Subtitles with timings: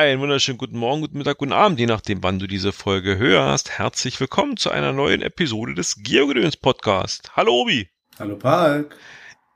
[0.00, 3.72] Einen wunderschönen guten Morgen, guten Mittag, guten Abend, je nachdem, wann du diese Folge hörst.
[3.72, 7.32] Herzlich willkommen zu einer neuen Episode des Geogedöns Podcast.
[7.36, 7.86] Hallo Obi.
[8.18, 8.96] Hallo Park.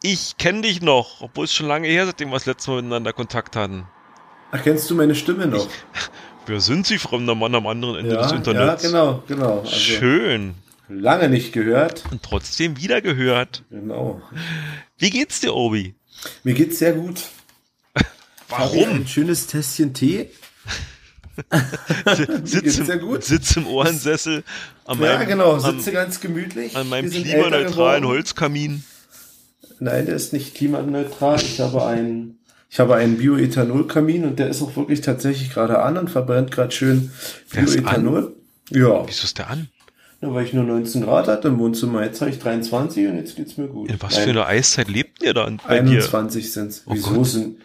[0.03, 3.15] Ich kenne dich noch, obwohl es schon lange her, seitdem wir das letzte Mal miteinander
[3.15, 3.87] Kontakt hatten.
[4.53, 5.67] Erkennst du meine Stimme noch?
[5.67, 5.73] Ich,
[6.47, 8.83] wer sind Sie, fremder Mann am anderen Ende ja, des Internets?
[8.83, 9.61] Ja, genau, genau.
[9.61, 10.57] Also Schön.
[10.91, 12.05] Lange nicht gehört.
[12.11, 13.65] Und trotzdem wieder gehört.
[13.71, 14.21] Genau.
[14.99, 15.95] Wie geht's dir, Obi?
[16.43, 17.23] Mir geht's sehr gut.
[18.59, 18.89] Warum?
[18.91, 20.31] Ein schönes Tässchen Tee.
[22.45, 24.45] sitz, im, sitz im Ohrensessel.
[24.85, 26.77] An meinem, ja, genau, sitze am, ganz gemütlich.
[26.77, 28.85] An meinem klimaneutralen Holzkamin.
[29.81, 31.41] Nein, der ist nicht klimaneutral.
[31.41, 32.39] Ich habe einen,
[32.71, 36.71] ich habe einen Bioethanolkamin und der ist auch wirklich tatsächlich gerade an und verbrennt gerade
[36.71, 37.11] schön
[37.51, 38.37] Bioethanol.
[38.71, 39.07] Ja.
[39.07, 39.69] Wieso ist der an?
[40.21, 42.05] Ja, weil ich nur 19 Grad hatte im Wohnzimmer.
[42.05, 43.91] Jetzt habe ich 23 und jetzt geht's mir gut.
[43.91, 44.25] In was Nein.
[44.25, 45.51] für eine Eiszeit lebt ihr da?
[45.67, 46.85] 21 sind's.
[46.87, 47.27] Oh Wieso Gott.
[47.27, 47.57] sind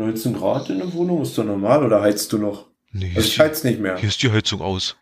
[0.00, 1.22] 19 Grad in der Wohnung?
[1.22, 2.66] Ist doch normal oder heizt du noch?
[2.92, 3.96] Nee, also ich heiz nicht mehr.
[3.96, 4.96] Hier ist die Heizung aus.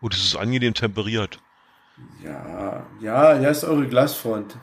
[0.00, 1.38] Oh, das ist angenehm temperiert.
[2.24, 4.56] Ja, ja, ja ist eure Glasfront.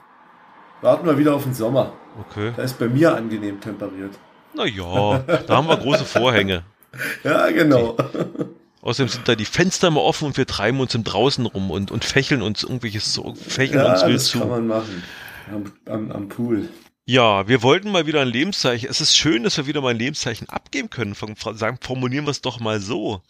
[0.82, 1.94] Warten wir wieder auf den Sommer.
[2.20, 2.54] Okay.
[2.56, 4.18] Da ist bei mir angenehm temperiert.
[4.54, 6.64] Naja, da haben wir große Vorhänge.
[7.24, 7.94] ja, genau.
[7.94, 8.46] Die,
[8.82, 11.92] außerdem sind da die Fenster immer offen und wir treiben uns im Draußen rum und,
[11.92, 14.40] und fächeln uns irgendwelches so, fächeln ja, uns wild das zu.
[14.40, 15.04] kann man machen.
[15.52, 16.70] Am, am, am Pool.
[17.08, 18.90] Ja, wir wollten mal wieder ein Lebenszeichen.
[18.90, 21.16] Es ist schön, dass wir wieder mal ein Lebenszeichen abgeben können.
[21.54, 23.22] Sagen, formulieren wir es doch mal so.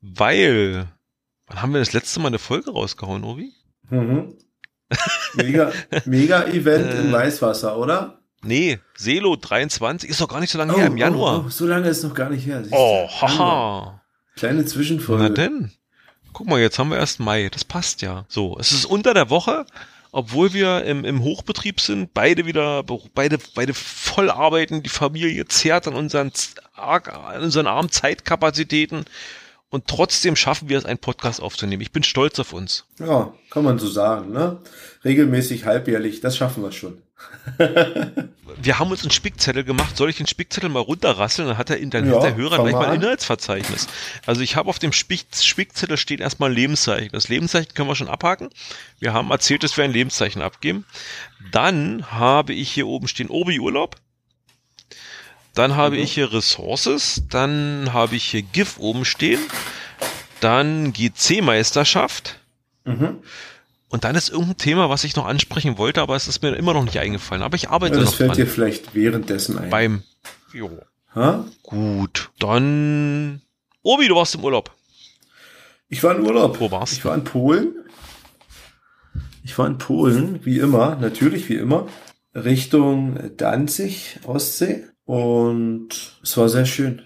[0.00, 0.88] Weil,
[1.46, 3.52] wann haben wir das letzte Mal eine Folge rausgehauen, Obi?
[3.90, 4.34] Mhm.
[5.34, 5.72] Mega,
[6.04, 7.12] mega Event in äh.
[7.12, 8.18] Weißwasser, oder?
[8.42, 11.38] Nee, Selo 23 ist doch gar nicht so lange oh, her, im Januar.
[11.38, 12.64] Oh, oh, so lange ist noch gar nicht her.
[12.72, 14.02] Oh, haha.
[14.34, 15.22] Kleine Zwischenfolge.
[15.22, 15.70] Na denn.
[16.32, 17.48] Guck mal, jetzt haben wir erst Mai.
[17.52, 18.24] Das passt ja.
[18.26, 19.64] So, es ist unter der Woche
[20.12, 22.84] obwohl wir im, im Hochbetrieb sind, beide wieder,
[23.14, 26.30] beide, beide voll arbeiten, die Familie zehrt an unseren,
[26.74, 29.06] an unseren armen Zeitkapazitäten
[29.72, 31.80] und trotzdem schaffen wir es, einen Podcast aufzunehmen.
[31.80, 32.84] Ich bin stolz auf uns.
[32.98, 34.58] Ja, kann man so sagen, ne?
[35.02, 36.98] Regelmäßig, halbjährlich, das schaffen wir schon.
[38.60, 39.96] wir haben uns einen Spickzettel gemacht.
[39.96, 41.48] Soll ich den Spickzettel mal runterrasseln?
[41.48, 43.86] Dann hat der, dann ja, der Hörer gleich mal ein Inhaltsverzeichnis.
[44.26, 47.12] Also ich habe auf dem Spick, Spickzettel steht erstmal ein Lebenszeichen.
[47.12, 48.50] Das Lebenszeichen können wir schon abhaken.
[48.98, 50.84] Wir haben erzählt, dass wir ein Lebenszeichen abgeben.
[51.50, 53.96] Dann habe ich hier oben stehen Obi-Urlaub.
[55.54, 56.02] Dann habe mhm.
[56.02, 59.40] ich hier Ressources, dann habe ich hier GIF oben stehen,
[60.40, 62.38] dann GC-Meisterschaft.
[62.84, 63.18] Mhm.
[63.88, 66.72] Und dann ist irgendein Thema, was ich noch ansprechen wollte, aber es ist mir immer
[66.72, 67.42] noch nicht eingefallen.
[67.42, 68.36] Aber ich arbeite das noch fällt dran.
[68.38, 69.68] dir vielleicht währenddessen ein.
[69.68, 70.02] Beim
[70.52, 70.70] Jo.
[71.14, 71.44] Ha?
[71.62, 73.42] Gut, dann
[73.82, 74.70] Obi, du warst im Urlaub.
[75.88, 76.60] Ich war in Urlaub.
[76.60, 76.96] Wo warst du?
[76.98, 77.74] Ich war in Polen.
[79.44, 81.88] Ich war in Polen, wie immer, natürlich wie immer,
[82.34, 84.84] Richtung Danzig, Ostsee.
[85.12, 85.88] Und
[86.22, 87.02] es war sehr schön.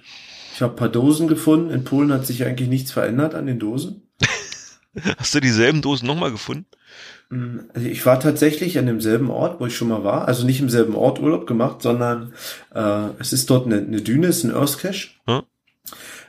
[0.54, 1.70] Ich habe paar Dosen gefunden.
[1.70, 4.02] In Polen hat sich eigentlich nichts verändert an den Dosen.
[5.18, 6.66] Hast du dieselben Dosen nochmal gefunden?
[7.30, 10.28] Mm, also ich war tatsächlich an demselben Ort, wo ich schon mal war.
[10.28, 12.32] Also nicht im selben Ort Urlaub gemacht, sondern
[12.72, 15.08] äh, es ist dort eine, eine Düne, ist ein Earthcache.
[15.26, 15.42] Hm?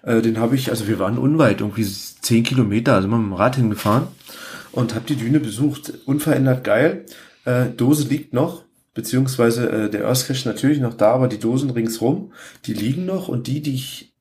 [0.01, 3.33] Äh, den habe ich, also wir waren unweit, irgendwie zehn Kilometer, also mal mit dem
[3.33, 4.07] Rad hingefahren
[4.71, 5.93] und habe die Düne besucht.
[6.05, 7.05] Unverändert geil.
[7.45, 8.63] Äh, Dose liegt noch
[8.97, 12.33] beziehungsweise äh, der Earthcache natürlich noch da, aber die Dosen ringsrum,
[12.65, 14.15] die liegen noch und die, die ich,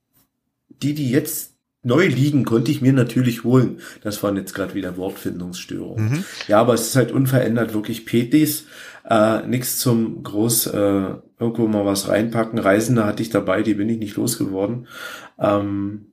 [0.69, 3.81] die, die jetzt neu liegen, konnte ich mir natürlich holen.
[4.03, 6.11] Das waren jetzt gerade wieder Wortfindungsstörungen.
[6.11, 6.25] Mhm.
[6.47, 8.67] Ja, aber es ist halt unverändert wirklich Petis.
[9.09, 12.59] Äh, nichts zum groß äh, irgendwo mal was reinpacken.
[12.59, 14.89] Reisende hatte ich dabei, die bin ich nicht losgeworden.
[15.39, 16.09] Ähm,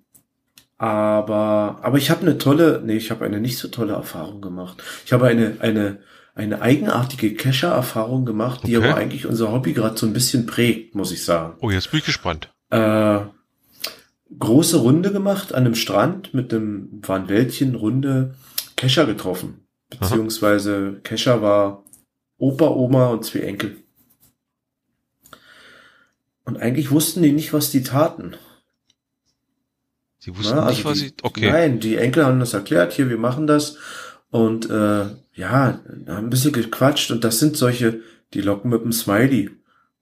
[0.78, 4.82] aber aber ich habe eine tolle, nee, ich habe eine nicht so tolle Erfahrung gemacht.
[5.06, 6.00] Ich habe eine eine
[6.36, 8.88] eine eigenartige Cacher-Erfahrung gemacht, die okay.
[8.88, 11.58] aber eigentlich unser Hobby gerade so ein bisschen prägt, muss ich sagen.
[11.62, 12.52] Oh, jetzt bin ich gespannt.
[12.72, 13.20] Äh,
[14.40, 18.34] große Runde gemacht an einem Strand mit einem Van Wäldchen Runde
[18.76, 19.68] Kescher getroffen.
[19.90, 21.00] Beziehungsweise Aha.
[21.04, 21.84] Kescher war
[22.38, 23.78] Opa, Oma und zwei Enkel.
[26.46, 28.36] Und eigentlich wussten die nicht, was die taten.
[30.18, 31.14] Sie wussten Na, also nicht, was sie.
[31.22, 31.52] Okay.
[31.52, 33.78] Nein, die Enkel haben das erklärt, hier, wir machen das.
[34.30, 38.02] Und äh, ja, haben ein bisschen gequatscht und das sind solche,
[38.34, 39.52] die locken mit dem Smiley.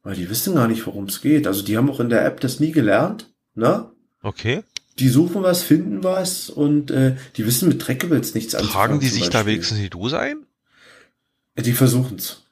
[0.03, 1.45] Weil die wissen gar nicht, worum es geht.
[1.45, 3.91] Also die haben auch in der App das nie gelernt, ne?
[4.23, 4.63] Okay.
[4.99, 8.87] Die suchen was, finden was und äh, die wissen mit Trackables nichts anzufangen.
[8.87, 10.45] Tragen die sich da wenigstens die Dose ein?
[11.57, 12.43] Die versuchen's.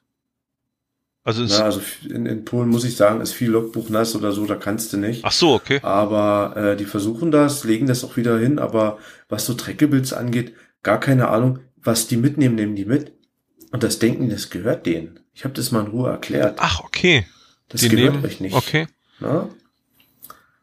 [1.22, 4.46] Also, Na, also in, in Polen muss ich sagen, ist viel Logbuch nass oder so,
[4.46, 5.24] da kannst du nicht.
[5.24, 5.80] Ach so, okay.
[5.82, 8.98] Aber äh, die versuchen das, legen das auch wieder hin, aber
[9.28, 13.12] was so Trackables angeht, gar keine Ahnung was die mitnehmen, nehmen die mit.
[13.72, 15.20] Und das Denken, das gehört denen.
[15.34, 16.58] Ich habe das mal in Ruhe erklärt.
[16.60, 17.26] Ach, okay.
[17.68, 18.54] Das die gehört nehmen, euch nicht.
[18.54, 18.86] Okay.
[19.20, 19.48] Na?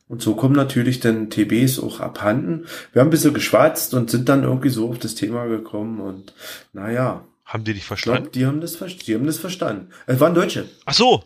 [0.10, 2.66] Und so kommen natürlich dann TBs auch abhanden.
[2.94, 6.34] Wir haben ein bisschen geschwatzt und sind dann irgendwie so auf das Thema gekommen und
[6.74, 7.26] naja.
[7.44, 8.24] Haben die dich verstanden?
[8.24, 9.90] Glaub, die haben das, die haben das verstanden.
[10.06, 10.70] Es waren Deutsche.
[10.86, 11.24] Ach so.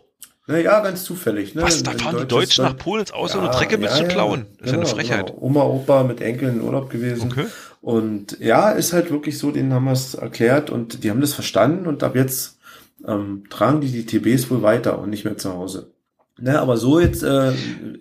[0.48, 1.54] Naja, ganz zufällig.
[1.54, 1.62] Ne?
[1.62, 4.04] Was, da fahren die Deutschen nach Polen ins Ausland ja, und Drecke mit ja, zu
[4.06, 4.46] klauen.
[4.58, 5.26] Das ist ja, eine genau, Frechheit.
[5.28, 5.38] Genau.
[5.40, 7.30] Oma, Opa mit Enkeln in Urlaub gewesen.
[7.30, 7.46] Okay.
[7.82, 11.34] Und ja, ist halt wirklich so, denen haben wir es erklärt und die haben das
[11.34, 12.58] verstanden und ab jetzt
[13.06, 15.90] ähm, tragen die die TBs wohl weiter und nicht mehr zu Hause.
[16.38, 17.52] Ne, aber so jetzt, äh,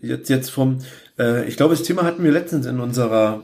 [0.02, 0.78] jetzt, jetzt vom,
[1.20, 3.44] äh, ich glaube, das Thema hatten wir letztens in unserer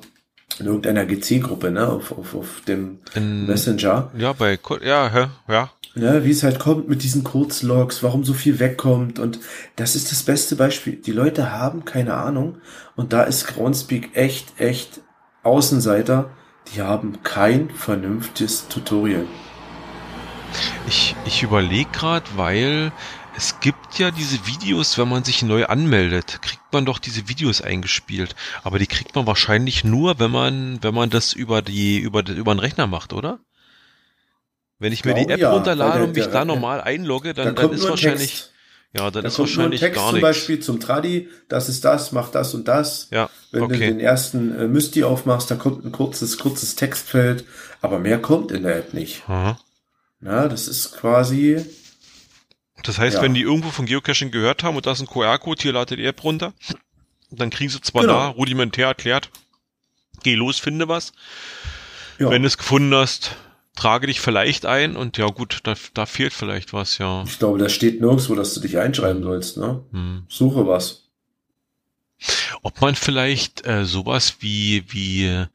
[0.60, 4.12] in irgendeiner GC-Gruppe, ne, auf, auf, auf dem in, Messenger.
[4.18, 5.72] Ja, bei, ja, ja, ja.
[5.96, 9.40] Ne, wie es halt kommt mit diesen Kurzlogs, warum so viel wegkommt und
[9.76, 10.98] das ist das beste Beispiel.
[10.98, 12.58] Die Leute haben keine Ahnung
[12.96, 15.02] und da ist Groundspeak echt, echt
[15.48, 16.30] Außenseiter.
[16.74, 19.26] Die haben kein vernünftiges Tutorial.
[20.88, 22.92] Ich, ich überlege gerade, weil
[23.36, 27.62] es gibt ja diese Videos, wenn man sich neu anmeldet, kriegt man doch diese Videos
[27.62, 28.36] eingespielt.
[28.64, 32.54] Aber die kriegt man wahrscheinlich nur, wenn man, wenn man das über die, über, über
[32.56, 33.40] den Rechner macht, oder?
[34.80, 37.34] Wenn ich, ich mir die App ja, runterlade der, und mich der, da normal einlogge,
[37.34, 38.54] dann, da dann ist wahrscheinlich, Text.
[38.96, 40.16] Ja, dann da ist wahrscheinlich Text gar nichts.
[40.16, 43.10] Zum Beispiel zum Tradi, das ist das, mach das und das.
[43.12, 43.74] Ja, Wenn okay.
[43.74, 47.46] du den ersten äh, Mysti aufmachst, da kommt ein kurzes, kurzes Textfeld,
[47.82, 49.24] aber mehr kommt in der App nicht.
[49.28, 49.60] Aha.
[50.22, 51.64] Ja, das ist quasi,
[52.84, 53.22] das heißt, ja.
[53.22, 56.06] wenn die irgendwo von Geocaching gehört haben und das ist ein QR-Code, hier ladet die
[56.06, 56.54] App runter,
[57.30, 58.14] dann kriegen sie zwar genau.
[58.14, 59.30] da rudimentär erklärt,
[60.24, 61.14] geh los, finde was.
[62.20, 62.30] Ja.
[62.30, 63.36] Wenn du es gefunden hast,
[63.78, 67.24] trage dich vielleicht ein und ja gut, da, da fehlt vielleicht was, ja.
[67.26, 69.84] Ich glaube, da steht nirgendwo, dass du dich einschreiben sollst, ne?
[69.92, 70.24] Hm.
[70.28, 71.04] Suche was.
[72.64, 75.46] Ob man vielleicht äh, sowas wie, wie,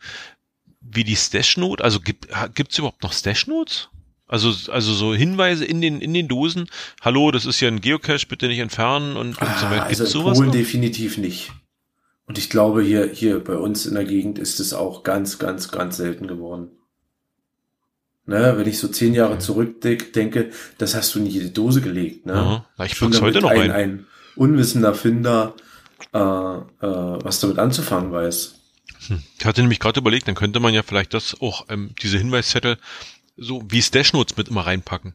[0.81, 2.31] wie die Stash-Note, also gibt
[2.73, 3.89] es überhaupt noch Stash-Notes?
[4.29, 6.71] Also, also so Hinweise in den, in den Dosen.
[7.03, 9.89] Hallo, das ist ja ein Geocache, bitte nicht entfernen und, und ah, so weiter.
[9.89, 10.57] Gibt's also sowas Polen noch?
[10.57, 11.51] definitiv nicht.
[12.27, 15.71] Und ich glaube, hier, hier bei uns in der Gegend ist es auch ganz, ganz,
[15.71, 16.71] ganz selten geworden.
[18.25, 22.25] Ne, wenn ich so zehn Jahre zurückdenke, das hast du in jede Dose gelegt.
[22.25, 22.35] Ne?
[22.79, 23.71] Ja, ich pack's heute noch ein, ein.
[23.73, 25.55] ein unwissender Finder,
[26.13, 28.55] äh, äh, was damit anzufangen weiß.
[29.09, 29.23] Hm.
[29.39, 32.79] Ich hatte nämlich gerade überlegt, dann könnte man ja vielleicht das auch, ähm, diese Hinweiszettel
[33.37, 35.15] so wie Stashnotes mit immer reinpacken.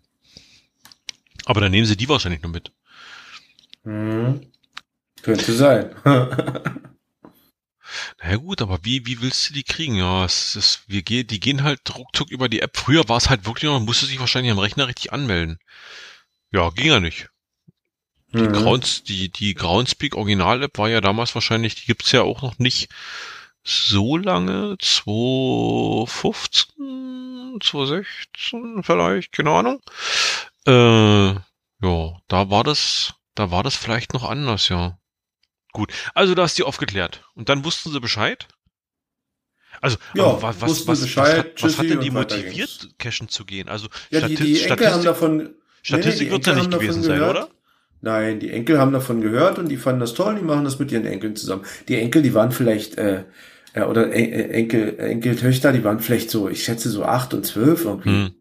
[1.46, 2.72] Aber dann nehmen sie die wahrscheinlich nur mit.
[3.84, 4.42] Hm.
[5.22, 5.96] Könnte sein.
[8.22, 9.96] naja gut, aber wie, wie willst du die kriegen?
[9.96, 12.78] Ja, es ist, wir gehen, die gehen halt ruckzuck über die App.
[12.78, 15.60] Früher war es halt wirklich, man musste sich wahrscheinlich am Rechner richtig anmelden.
[16.52, 17.30] Ja, ging ja nicht.
[18.34, 18.54] Die, mhm.
[18.54, 22.60] Grounds, die, die Groundspeak Original App war ja damals wahrscheinlich, die gibt's ja auch noch
[22.60, 22.90] nicht
[23.64, 26.78] so lange, 2015
[27.60, 29.82] 2016 vielleicht, keine Ahnung.
[30.66, 34.98] Äh, ja, da war das, da war das vielleicht noch anders, ja.
[35.78, 37.24] Gut, also da ist die aufgeklärt.
[37.36, 38.48] Und dann wussten sie Bescheid?
[39.80, 43.46] Also, ja, was, was, was, Bescheid, was, hat, was hat denn die motiviert, cashen zu
[43.46, 43.70] gehen?
[43.70, 45.50] Also, ja, Statis die, die Enkel haben davon,
[45.84, 47.50] Statistik nee, wird ja nicht gewesen sein, oder?
[48.02, 50.92] Nein, die Enkel haben davon gehört und die fanden das toll, die machen das mit
[50.92, 51.64] ihren Enkeln zusammen.
[51.88, 53.26] Die Enkel, die waren vielleicht äh,
[53.76, 58.10] ja, oder Enkel, Enkeltöchter, die waren vielleicht so, ich schätze so acht und zwölf irgendwie.
[58.10, 58.32] Hm.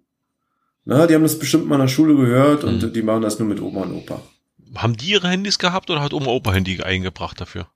[0.87, 2.95] Na, die haben das bestimmt mal in der Schule gehört und hm.
[2.95, 4.23] die machen das nur mit Oma und Opa.
[4.75, 7.69] Haben die ihre Handys gehabt oder hat Oma Opa Handy eingebracht dafür?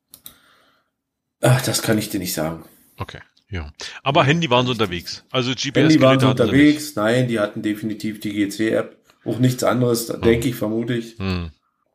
[1.41, 2.65] Ach, das kann ich dir nicht sagen.
[2.99, 3.73] Okay, ja.
[4.03, 5.25] Aber Handy waren sie unterwegs.
[5.31, 6.95] Also GPS Handy waren sie unterwegs.
[6.97, 8.99] Nein, die hatten definitiv die GC-App.
[9.25, 10.21] Auch nichts anderes, hm.
[10.23, 11.19] denke ich, vermute ich.
[11.19, 11.51] Hm.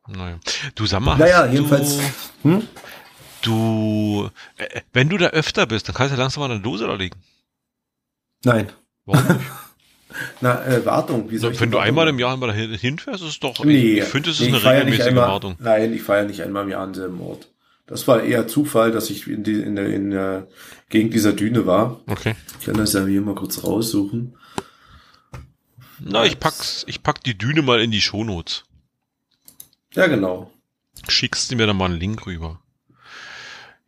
[0.08, 0.38] Naja.
[0.74, 1.98] Du sag mal, naja, jedenfalls.
[2.42, 2.68] Du, hm?
[3.42, 6.94] Du, äh, wenn du da öfter bist, dann kannst du langsam mal eine Dose da
[6.94, 7.20] liegen.
[8.44, 8.72] Nein.
[9.04, 9.46] Warum nicht?
[10.40, 13.40] Na, äh, Wartung, wie soll Na, Wenn du einmal im Jahr mal hinfährst, ist es
[13.40, 15.56] doch, nee, ich finde, es ist nee, eine regelmäßige einmal, Wartung.
[15.58, 17.48] Nein, ich feiere nicht einmal im Jahr an selben Ort.
[17.86, 20.48] Das war eher Zufall, dass ich in, die, in der, in der
[20.88, 22.00] Gegend dieser Düne war.
[22.08, 22.34] Okay.
[22.58, 24.36] Ich kann das ja hier mal kurz raussuchen.
[26.00, 28.64] Na, ich pack's, ich pack die Düne mal in die Shownotes.
[29.94, 30.52] Ja, genau.
[31.08, 32.60] Schickst du mir dann mal einen Link rüber.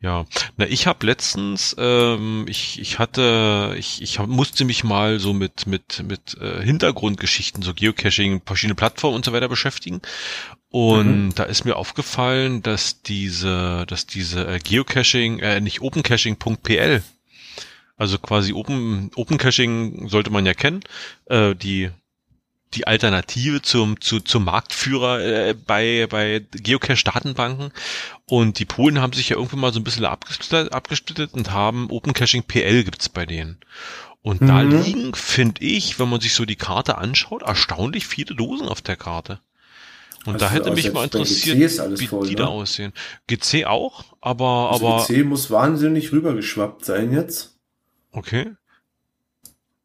[0.00, 0.26] Ja,
[0.56, 5.32] na ich habe letztens, ähm, ich ich hatte, ich ich hab, musste mich mal so
[5.32, 10.00] mit mit mit äh, Hintergrundgeschichten, so Geocaching, verschiedene Plattformen und so weiter beschäftigen.
[10.70, 11.34] Und mhm.
[11.34, 17.02] da ist mir aufgefallen, dass diese, dass diese äh, Geocaching, äh, nicht OpenCaching.pl,
[17.96, 20.84] also quasi Open Open Caching sollte man ja kennen,
[21.26, 21.90] äh, die
[22.74, 27.72] die Alternative zum, zu, zum Marktführer äh, bei, bei Geocache-Datenbanken.
[28.28, 31.90] Und die Polen haben sich ja irgendwann mal so ein bisschen abgesplittet, abgesplittet und haben
[31.90, 33.58] Open Caching PL gibt's bei denen.
[34.20, 34.47] Und mhm.
[34.47, 38.82] da liegen, finde ich, wenn man sich so die Karte anschaut, erstaunlich viele Dosen auf
[38.82, 39.40] der Karte.
[40.26, 41.56] Und also da hätte mich mal interessiert,
[41.99, 42.42] wie voll, die ne?
[42.42, 42.92] da aussehen.
[43.28, 45.06] GC auch, aber, also aber.
[45.06, 47.56] GC muss wahnsinnig rübergeschwappt sein jetzt.
[48.11, 48.52] Okay.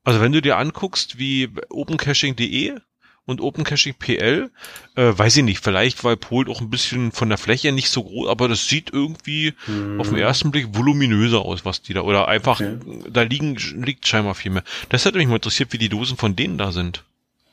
[0.03, 2.77] Also wenn du dir anguckst, wie opencaching.de
[3.25, 4.51] und OpenCaching.pl,
[4.95, 8.03] äh, weiß ich nicht, vielleicht weil Pol auch ein bisschen von der Fläche nicht so
[8.03, 10.01] groß, aber das sieht irgendwie hm.
[10.01, 12.77] auf den ersten Blick voluminöser aus, was die da, oder einfach, okay.
[13.11, 14.63] da liegen, liegt scheinbar viel mehr.
[14.89, 17.03] Das hätte mich mal interessiert, wie die Dosen von denen da sind.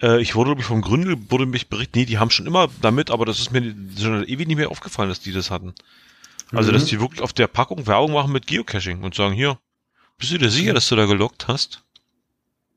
[0.00, 2.68] Äh, ich wurde, glaube ich, vom Gründel, wurde mich berichtet, nee, die haben schon immer
[2.80, 5.74] damit, aber das ist mir schon ewig nicht mehr aufgefallen, dass die das hatten.
[6.52, 6.74] Also, mhm.
[6.74, 9.58] dass die wirklich auf der Packung Werbung machen mit Geocaching und sagen, hier,
[10.18, 11.82] bist du dir sicher, dass du da gelockt hast?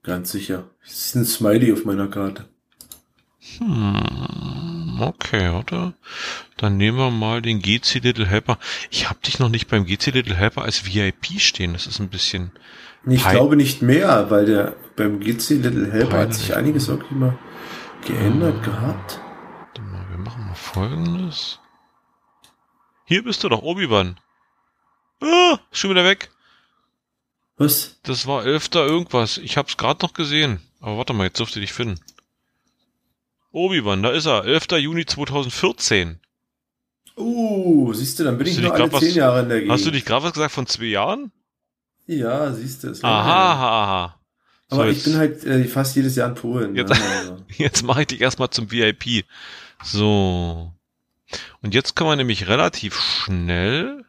[0.03, 0.69] Ganz sicher.
[0.83, 2.47] Das ist ein Smiley auf meiner Karte.
[3.57, 5.93] Hm, okay, oder?
[6.57, 8.59] Dann nehmen wir mal den GC Little Helper.
[8.89, 11.73] Ich habe dich noch nicht beim GC Little Helper als VIP stehen.
[11.73, 12.51] Das ist ein bisschen
[13.05, 17.37] ich glaube nicht mehr, weil der beim GC Little Helper hat sich einiges irgendwie mal
[18.05, 19.19] geändert äh, gehabt.
[19.59, 21.59] Warte mal, wir machen mal folgendes.
[23.05, 24.19] Hier bist du doch, Obi-Wan.
[25.21, 26.29] Ah, schon wieder weg.
[27.57, 27.99] Was?
[28.03, 28.69] Das war 11.
[28.73, 29.37] irgendwas.
[29.37, 30.61] Ich hab's gerade noch gesehen.
[30.79, 31.99] Aber warte mal, jetzt dürfte dich finden.
[33.51, 34.45] Obi-Wan, da ist er.
[34.45, 34.71] 11.
[34.79, 36.19] Juni 2014.
[37.17, 39.73] Uh, siehst du, dann bin hast ich nur alle zehn Jahre in der Gegend.
[39.73, 41.31] Hast du dich gerade was gesagt von zwei Jahren?
[42.11, 43.03] Ja, siehst du es.
[43.03, 44.19] Aha, aha, aha.
[44.69, 46.75] Aber so, ich bin halt äh, fast jedes Jahr in Polen.
[46.75, 47.37] Jetzt, ja, also.
[47.57, 49.25] jetzt mache ich dich erstmal zum VIP.
[49.81, 50.73] So.
[51.61, 54.03] Und jetzt kann man nämlich relativ schnell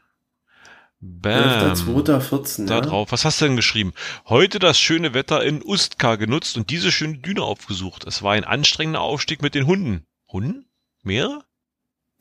[0.99, 1.75] Bam.
[1.75, 2.81] 2.14, da ja?
[2.81, 3.13] drauf.
[3.13, 3.93] Was hast du denn geschrieben?
[4.27, 8.05] Heute das schöne Wetter in Ustka genutzt und diese schöne Düne aufgesucht.
[8.05, 10.07] Es war ein anstrengender Aufstieg mit den Hunden.
[10.27, 10.67] Hunden?
[11.05, 11.45] Mehrere?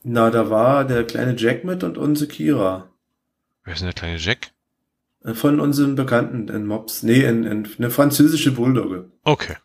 [0.04, 2.88] Na, da war der kleine Jack mit und unsere Kira.
[3.64, 4.51] Wer ist denn der kleine Jack?
[5.34, 7.02] Von unseren Bekannten in Mops.
[7.02, 9.10] Nee, in, in eine französische Bulldogge.
[9.22, 9.56] Okay.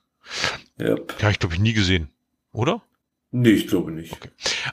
[0.80, 1.16] Yep.
[1.20, 2.10] Ja, ich glaube ich nie gesehen.
[2.52, 2.82] Oder?
[3.32, 4.14] Nee, ich glaube nicht.
[4.14, 4.30] Okay.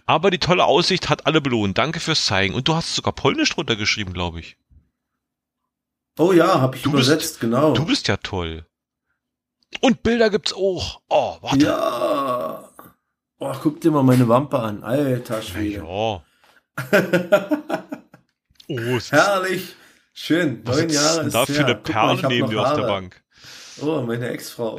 [0.06, 1.78] Aber die tolle Aussicht hat alle belohnt.
[1.78, 2.54] Danke fürs Zeigen.
[2.54, 4.56] Und du hast sogar Polnisch drunter geschrieben, glaube ich.
[6.18, 7.74] Oh ja, habe ich du übersetzt, bist, genau.
[7.74, 8.66] Du bist ja toll.
[9.80, 11.00] Und Bilder gibt's auch.
[11.08, 11.64] Oh, warte.
[11.64, 12.70] Ja.
[13.38, 14.84] Oh, guck dir mal meine Wampe an.
[14.84, 15.78] Alter Schwede.
[15.78, 16.22] Ja.
[18.68, 19.74] oh, Herrlich.
[20.16, 23.20] Schön, neun Jahre ist da eine Perle mal, neben dir auf der Bank?
[23.82, 24.78] Oh, meine Ex-Frau.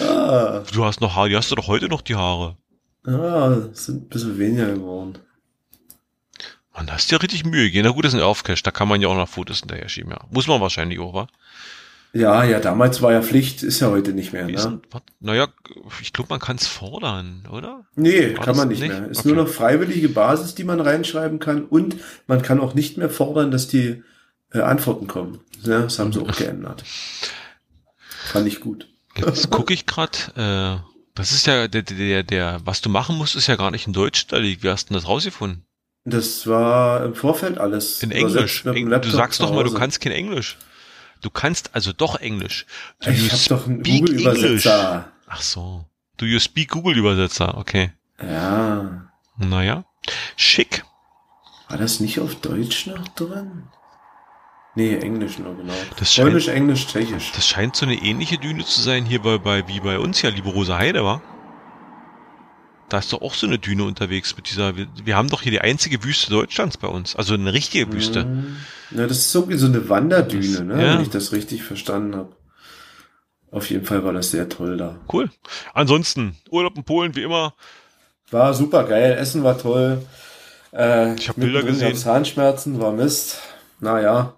[0.00, 0.62] ah.
[0.72, 2.56] Du hast noch Haare, die hast du doch heute noch die Haare.
[3.06, 5.18] Ja, sind ein bisschen weniger geworden.
[6.74, 7.86] Man, da hast du ja richtig Mühe gegeben.
[7.86, 10.10] Na gut, das ist ein Aufcash, da kann man ja auch noch Fotos hinterher schieben,
[10.10, 10.24] ja.
[10.30, 11.26] Muss man wahrscheinlich auch, wa?
[12.14, 14.46] Ja, ja, damals war ja Pflicht, ist ja heute nicht mehr.
[14.46, 14.80] Ne?
[15.18, 15.48] naja,
[16.00, 17.86] ich glaube, man kann es fordern, oder?
[17.96, 19.08] Nee, war kann man nicht, nicht, mehr.
[19.10, 19.32] Ist okay.
[19.32, 21.96] nur noch freiwillige Basis, die man reinschreiben kann und
[22.28, 24.04] man kann auch nicht mehr fordern, dass die
[24.52, 25.40] äh, Antworten kommen.
[25.64, 26.84] Ja, das haben sie auch geändert.
[28.26, 28.88] Fand ich gut.
[29.16, 33.34] Jetzt gucke ich gerade, äh, das ist ja der, der, der, was du machen musst,
[33.34, 34.62] ist ja gar nicht in Deutsch da liegt.
[34.62, 35.64] Wie hast du denn das rausgefunden?
[36.04, 38.04] Das war im Vorfeld alles.
[38.04, 38.62] In Englisch.
[38.62, 40.58] Du sagst doch mal, du kannst kein Englisch.
[41.24, 42.66] Du kannst also doch Englisch.
[43.00, 45.10] Do ich hab doch einen Google-Übersetzer.
[45.26, 45.86] Ach so.
[46.18, 47.56] Do you speak Google-Übersetzer?
[47.56, 47.92] Okay.
[48.20, 49.06] Ja.
[49.38, 49.86] Naja.
[50.36, 50.84] Schick.
[51.70, 53.62] War das nicht auf Deutsch noch drin?
[54.74, 55.72] Nee, Englisch nur, genau.
[55.96, 57.32] Das scheint, Polnisch, Englisch, Tschechisch.
[57.34, 60.28] Das scheint so eine ähnliche Düne zu sein hier bei, bei wie bei uns ja,
[60.28, 61.22] liebe Rose Heide, war.
[62.94, 64.76] Da ist doch auch so eine Düne unterwegs mit dieser.
[64.76, 67.16] Wir, wir, haben doch hier die einzige Wüste Deutschlands bei uns.
[67.16, 68.24] Also eine richtige Wüste.
[68.92, 70.80] Ja, das ist so wie so eine Wanderdüne, das, ne?
[70.80, 70.94] Ja.
[70.94, 72.36] Wenn ich das richtig verstanden habe.
[73.50, 74.94] Auf jeden Fall war das sehr toll da.
[75.12, 75.28] Cool.
[75.72, 77.54] Ansonsten, Urlaub in Polen wie immer.
[78.30, 79.16] War super geil.
[79.18, 80.00] Essen war toll.
[80.72, 81.96] Äh, ich habe Bilder gesehen.
[81.96, 83.40] Zahnschmerzen war Mist.
[83.80, 84.34] Naja.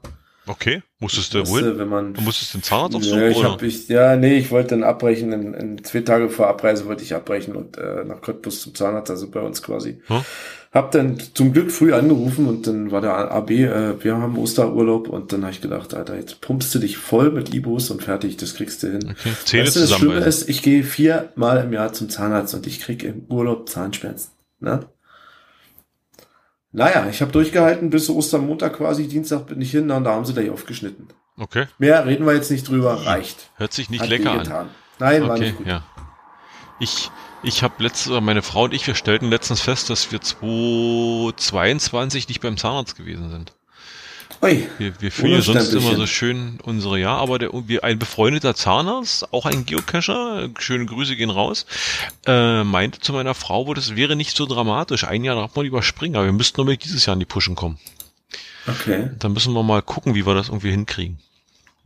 [0.48, 1.76] Okay, musstest du wohl?
[1.76, 3.52] Wenn man, du musstest den Zahnarzt aufsuchen, ja, ich oder?
[3.52, 5.32] Hab ich, ja, nee, ich wollte dann abbrechen.
[5.32, 9.10] In, in zwei Tage vor Abreise wollte ich abbrechen und äh, nach Cottbus zum Zahnarzt,
[9.10, 10.00] also bei uns quasi.
[10.06, 10.20] Hm?
[10.70, 15.08] Hab dann zum Glück früh angerufen und dann war der AB, äh, wir haben Osterurlaub
[15.08, 18.36] und dann habe ich gedacht, Alter, jetzt pumpst du dich voll mit Ibus und fertig,
[18.36, 19.16] das kriegst du hin.
[19.18, 19.32] Okay.
[19.44, 22.80] Zähne weißt du, das Schlimme ist, ich gehe viermal im Jahr zum Zahnarzt und ich
[22.80, 24.30] krieg im Urlaub Zahnschmerzen.
[24.60, 24.86] Ne?
[26.76, 30.34] Naja, ich habe durchgehalten bis Ostermontag quasi, Dienstag bin ich hin, und da haben sie
[30.34, 31.08] gleich aufgeschnitten.
[31.38, 31.68] Okay.
[31.78, 33.50] Mehr reden wir jetzt nicht drüber, reicht.
[33.56, 34.68] Hört sich nicht Hat lecker an.
[34.98, 35.66] Nein, okay, war nicht gut.
[35.66, 35.82] Ja.
[36.78, 37.10] Ich,
[37.42, 42.42] ich habe letztes, meine Frau und ich, wir stellten letztens fest, dass wir 2022 nicht
[42.42, 43.55] beim Zahnarzt gewesen sind.
[44.42, 47.50] Ui, wir, wir führen ja sonst immer so schön unsere ja, aber der,
[47.82, 51.66] ein befreundeter Zahnarzt, auch ein Geocacher, schöne Grüße gehen raus,
[52.26, 55.04] äh, meinte zu meiner Frau, wo das wäre nicht so dramatisch.
[55.04, 57.54] Ein Jahr darf man überspringen, aber wir müssten nur mit dieses Jahr in die Pushen
[57.54, 57.78] kommen.
[58.66, 59.10] Okay.
[59.18, 61.18] Dann müssen wir mal gucken, wie wir das irgendwie hinkriegen.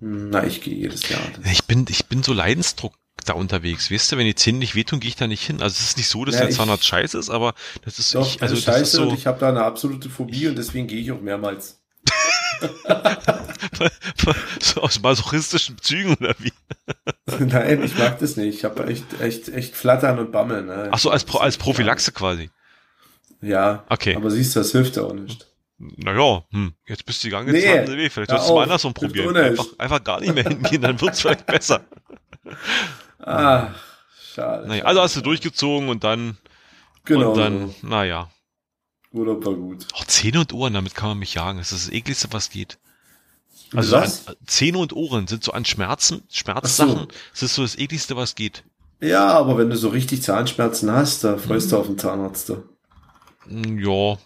[0.00, 1.21] Na, ich gehe jedes Jahr.
[1.45, 2.95] Ich bin, ich bin so Leidensdruck
[3.26, 3.90] da unterwegs.
[3.90, 5.61] Weißt du, wenn die Zähne nicht wehtun, gehe ich da nicht hin.
[5.61, 7.54] Also es ist nicht so, dass ja, der Zahnarzt scheiße ist, aber
[7.85, 10.57] das ist doch, ich, also das ist so, ich habe da eine absolute Phobie und
[10.57, 11.79] deswegen gehe ich auch mehrmals.
[14.61, 16.52] so aus masochistischen Zügen oder wie?
[17.38, 18.59] Nein, ich mag das nicht.
[18.59, 20.67] Ich habe echt, echt, echt Flattern und Bammeln.
[20.67, 20.88] Ne?
[20.90, 22.50] Ach so, als, Pro, als Prophylaxe quasi.
[23.41, 23.84] Ja.
[23.89, 24.17] Okay.
[24.17, 25.47] Aber siehst du, das hilft ja auch nicht.
[25.78, 28.11] Naja, hm, jetzt bist du die ganze Zeit nee, Weh.
[28.11, 29.34] Vielleicht solltest du mal andersrum probieren.
[29.34, 31.82] Einfach, einfach gar nicht mehr hingehen, dann wird's vielleicht besser.
[33.23, 33.75] Ah,
[34.32, 34.67] schade.
[34.67, 36.39] Naja, also hast du durchgezogen und dann,
[37.04, 37.32] genau.
[37.32, 38.30] und dann, naja.
[39.12, 39.86] Urlaub war gut.
[39.94, 41.58] Auch Zähne und Ohren, damit kann man mich jagen.
[41.58, 42.78] Das ist das ekligste, was geht.
[43.75, 44.10] Also an,
[44.46, 46.96] Zähne und Ohren sind so an Schmerzen, Schmerzsachen.
[46.96, 47.08] So.
[47.32, 48.64] Das ist so das ekligste, was geht.
[49.00, 51.70] Ja, aber wenn du so richtig Zahnschmerzen hast, da freust hm.
[51.70, 52.50] du auf den Zahnarzt.
[52.50, 52.56] Da.
[53.49, 54.18] Hm, ja.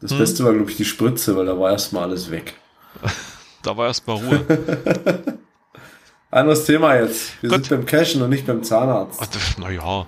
[0.00, 0.18] Das hm.
[0.18, 2.54] Beste war, glaube ich, die Spritze, weil da war erstmal alles weg.
[3.62, 4.46] da war erstmal Ruhe.
[6.30, 7.42] Anderes Thema jetzt.
[7.42, 7.64] Wir Gott.
[7.64, 9.20] sind beim Cashen und nicht beim Zahnarzt.
[9.58, 10.06] Naja.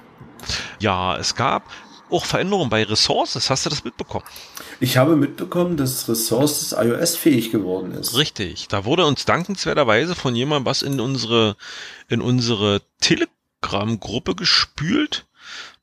[0.78, 1.64] Ja, es gab
[2.12, 3.50] auch Veränderungen bei Ressources.
[3.50, 4.24] Hast du das mitbekommen?
[4.80, 8.16] Ich habe mitbekommen, dass Ressources iOS-fähig geworden ist.
[8.16, 8.68] Richtig.
[8.68, 11.56] Da wurde uns dankenswerterweise von jemandem was in unsere,
[12.08, 15.26] in unsere Telegram-Gruppe gespült.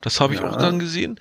[0.00, 0.50] Das habe ich ja.
[0.50, 1.20] auch dann gesehen.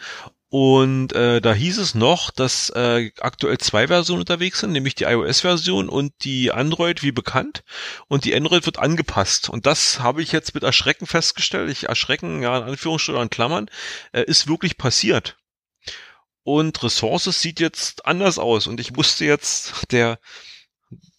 [0.52, 5.04] Und äh, da hieß es noch, dass äh, aktuell zwei Versionen unterwegs sind, nämlich die
[5.04, 7.64] iOS-Version und die Android wie bekannt.
[8.08, 9.50] Und die Android wird angepasst.
[9.50, 11.70] Und das habe ich jetzt mit Erschrecken festgestellt.
[11.70, 13.70] Ich erschrecken, ja, in Anführungsstrichen in Klammern,
[14.12, 15.38] äh, ist wirklich passiert.
[16.42, 18.66] Und Ressources sieht jetzt anders aus.
[18.66, 20.18] Und ich musste jetzt der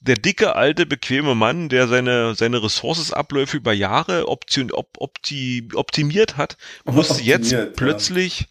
[0.00, 6.38] der dicke, alte, bequeme Mann, der seine, seine Ressources-Abläufe über Jahre option, op, opti, optimiert
[6.38, 8.48] hat, musste optimiert, jetzt plötzlich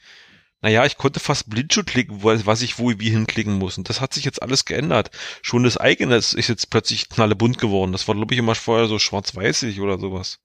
[0.61, 3.77] naja, ich konnte fast Blindschuh klicken, was ich wo wie hinklicken muss.
[3.77, 5.11] Und das hat sich jetzt alles geändert.
[5.41, 7.93] Schon das eigene ist jetzt plötzlich knallebunt geworden.
[7.93, 10.39] Das war, glaube ich, immer vorher so schwarz-weißig oder sowas.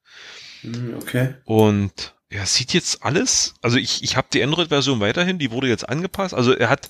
[0.61, 1.35] Hm, okay.
[1.45, 5.89] Und ja, sieht jetzt alles, also ich, ich habe die Android-Version weiterhin, die wurde jetzt
[5.89, 6.35] angepasst.
[6.35, 6.89] Also er hat,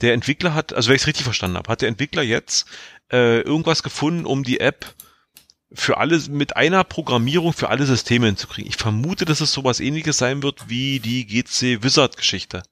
[0.00, 2.66] der Entwickler hat, also wenn ich es richtig verstanden habe, hat der Entwickler jetzt
[3.12, 4.94] äh, irgendwas gefunden, um die App
[5.72, 8.70] für alles mit einer Programmierung für alle Systeme hinzukriegen.
[8.70, 12.62] Ich vermute, dass es sowas ähnliches sein wird wie die GC Wizard Geschichte.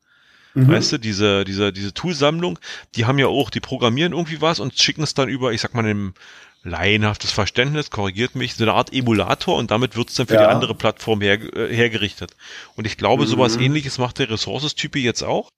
[0.55, 0.69] Mhm.
[0.69, 2.59] Weißt du, diese, diese, diese Toolsammlung,
[2.95, 5.75] die haben ja auch, die programmieren irgendwie was und schicken es dann über, ich sag
[5.75, 6.15] mal, einem
[6.63, 10.45] laienhaftes Verständnis, korrigiert mich, so eine Art Emulator und damit wird es dann für ja.
[10.45, 12.37] die andere Plattform her, äh, hergerichtet.
[12.75, 13.29] Und ich glaube, mhm.
[13.29, 15.51] sowas ähnliches macht der Resources-Type jetzt auch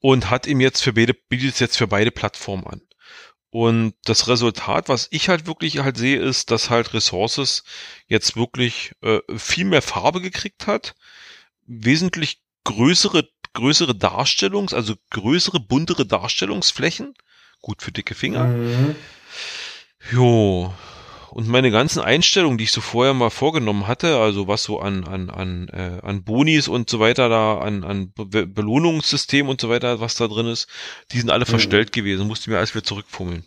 [0.00, 2.80] und hat ihm jetzt für beide, bietet es jetzt für beide Plattformen an.
[3.54, 7.62] Und das Resultat, was ich halt wirklich halt sehe, ist, dass halt Ressources
[8.08, 10.96] jetzt wirklich äh, viel mehr Farbe gekriegt hat,
[11.64, 17.14] wesentlich größere, größere Darstellungs-, also größere, buntere Darstellungsflächen.
[17.60, 18.46] Gut für dicke Finger.
[18.46, 18.96] Mhm.
[20.10, 20.74] Jo,
[21.34, 25.02] und meine ganzen Einstellungen, die ich so vorher mal vorgenommen hatte, also was so an,
[25.02, 29.68] an, an, äh, an Bonis und so weiter da, an, an Be Belohnungssystem und so
[29.68, 30.68] weiter, was da drin ist,
[31.10, 31.50] die sind alle mhm.
[31.50, 33.42] verstellt gewesen, musste mir alles wieder zurückfummeln.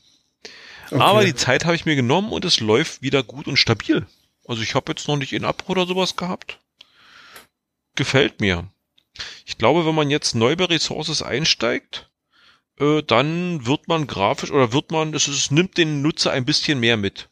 [0.91, 0.99] Okay.
[0.99, 4.05] Aber die Zeit habe ich mir genommen und es läuft wieder gut und stabil.
[4.45, 6.59] Also ich habe jetzt noch nicht in Abbruch oder sowas gehabt.
[7.95, 8.67] Gefällt mir.
[9.45, 12.09] Ich glaube, wenn man jetzt neu bei Resources einsteigt,
[12.81, 16.81] äh, dann wird man grafisch oder wird man, es, es nimmt den Nutzer ein bisschen
[16.81, 17.29] mehr mit.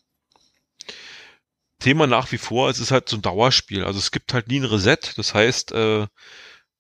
[1.86, 3.84] Thema nach wie vor, es ist halt so ein Dauerspiel.
[3.84, 4.98] Also es gibt halt nie ein Reset.
[5.18, 6.08] Das heißt, äh,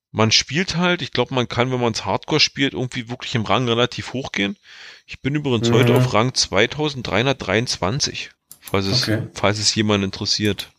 [0.09, 3.43] man spielt halt, ich glaube, man kann, wenn man es Hardcore spielt, irgendwie wirklich im
[3.43, 4.57] Rang relativ hoch gehen.
[5.05, 5.75] Ich bin übrigens mhm.
[5.75, 9.27] heute auf Rang 2323, falls es, okay.
[9.35, 10.71] falls es jemand interessiert.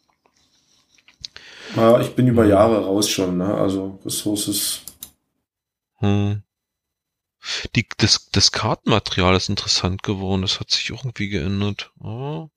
[1.76, 3.54] Ja, ich bin über Jahre raus schon, ne?
[3.54, 4.80] Also Ressources.
[5.98, 6.42] Hm.
[7.76, 10.42] Die, das, das Kartenmaterial ist interessant geworden.
[10.42, 11.92] Das hat sich irgendwie geändert.
[12.00, 12.48] Oh.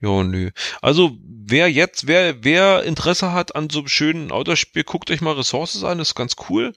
[0.00, 0.50] Ja, nö.
[0.80, 5.34] Also, wer jetzt, wer, wer Interesse hat an so einem schönen Autospiel, guckt euch mal
[5.34, 6.72] Ressources an, ist ganz cool.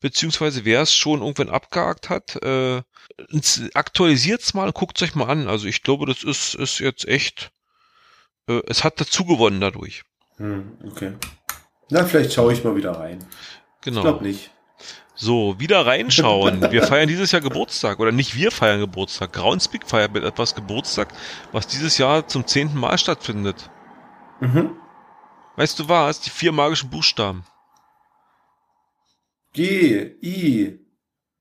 [0.00, 2.82] Beziehungsweise wer es schon irgendwann abgehakt hat, äh,
[3.74, 5.48] aktualisiert's mal, guckt's euch mal an.
[5.48, 7.50] Also ich glaube, das ist, ist jetzt echt,
[8.48, 10.04] äh, es hat dazu gewonnen dadurch.
[10.36, 11.14] Hm, okay.
[11.90, 13.24] Na, vielleicht schaue ich mal wieder rein.
[13.80, 14.00] Genau.
[14.00, 14.50] Ich glaube nicht.
[15.20, 16.70] So, wieder reinschauen.
[16.70, 17.98] Wir feiern dieses Jahr Geburtstag.
[17.98, 19.32] Oder nicht wir feiern Geburtstag.
[19.32, 21.08] Groundspeak feiert mit etwas Geburtstag,
[21.50, 23.68] was dieses Jahr zum zehnten Mal stattfindet.
[24.40, 24.76] Mhm.
[25.56, 26.20] Weißt du was?
[26.20, 27.44] Die vier magischen Buchstaben.
[29.54, 30.78] G, I,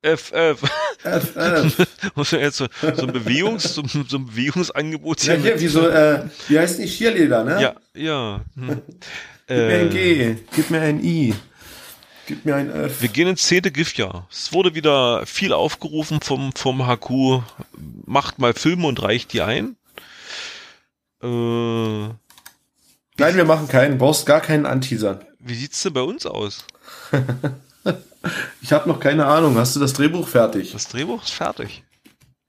[0.01, 0.63] F, F.
[1.03, 1.87] F, F.
[2.15, 5.35] Muss man jetzt so, so ein Bewegungs, so, so ein Bewegungsangebot hier.
[5.35, 7.61] Ja, hier, wie so, äh, wie heißt die Cheerleader, ne?
[7.61, 8.41] Ja, ja.
[8.55, 8.81] Hm.
[9.47, 11.35] Gib äh, mir ein G, gib mir ein I.
[12.27, 13.01] Gib mir ein F.
[13.01, 14.27] Wir gehen ins zehnte Giftjahr.
[14.29, 17.41] Es wurde wieder viel aufgerufen vom, vom HQ.
[18.05, 19.77] Macht mal Filme und reicht die ein.
[21.23, 21.27] Äh,
[23.19, 23.97] Nein, wir machen keinen.
[23.97, 25.21] Brauchst gar keinen Anteasern.
[25.39, 26.65] Wie sieht's denn bei uns aus?
[28.61, 29.57] ich habe noch keine Ahnung.
[29.57, 30.73] Hast du das Drehbuch fertig?
[30.73, 31.83] Das Drehbuch ist fertig.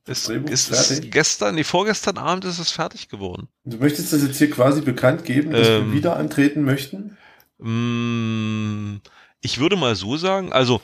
[0.07, 1.13] Das Drehbuch ist, ist fertig?
[1.13, 3.47] gestern, nee, vorgestern Abend ist es fertig geworden.
[3.65, 7.17] Du möchtest das jetzt hier quasi bekannt geben, dass ähm, wir wieder antreten möchten?
[7.59, 8.97] Mm,
[9.41, 10.81] ich würde mal so sagen, also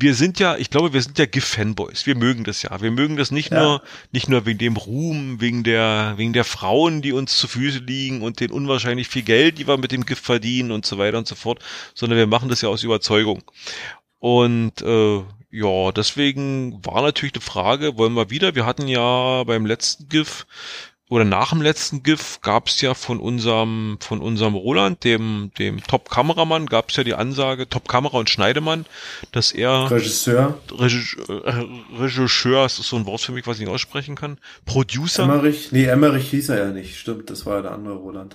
[0.00, 2.06] wir sind ja, ich glaube, wir sind ja GIF-Fanboys.
[2.06, 2.80] Wir mögen das ja.
[2.80, 3.62] Wir mögen das nicht ja.
[3.62, 3.82] nur,
[4.12, 8.22] nicht nur wegen dem Ruhm, wegen der, wegen der Frauen, die uns zu Füße liegen
[8.22, 11.26] und den unwahrscheinlich viel Geld, die wir mit dem GIF verdienen und so weiter und
[11.26, 11.60] so fort,
[11.94, 13.42] sondern wir machen das ja aus Überzeugung.
[14.20, 18.54] Und äh, ja, deswegen war natürlich die Frage, wollen wir wieder?
[18.54, 20.46] Wir hatten ja beim letzten GIF
[21.08, 25.82] oder nach dem letzten GIF gab es ja von unserem, von unserem Roland, dem, dem
[25.82, 28.84] Top-Kameramann, gab es ja die Ansage, Top-Kamera und Schneidemann,
[29.32, 30.58] dass er Regisseur.
[30.70, 31.64] Regisseur, äh,
[31.98, 34.38] Regisseur, das ist so ein Wort für mich, was ich nicht aussprechen kann.
[34.66, 35.22] Producer.
[35.22, 38.34] Emmerich, nee, Emmerich hieß er ja nicht, stimmt, das war ja der andere Roland.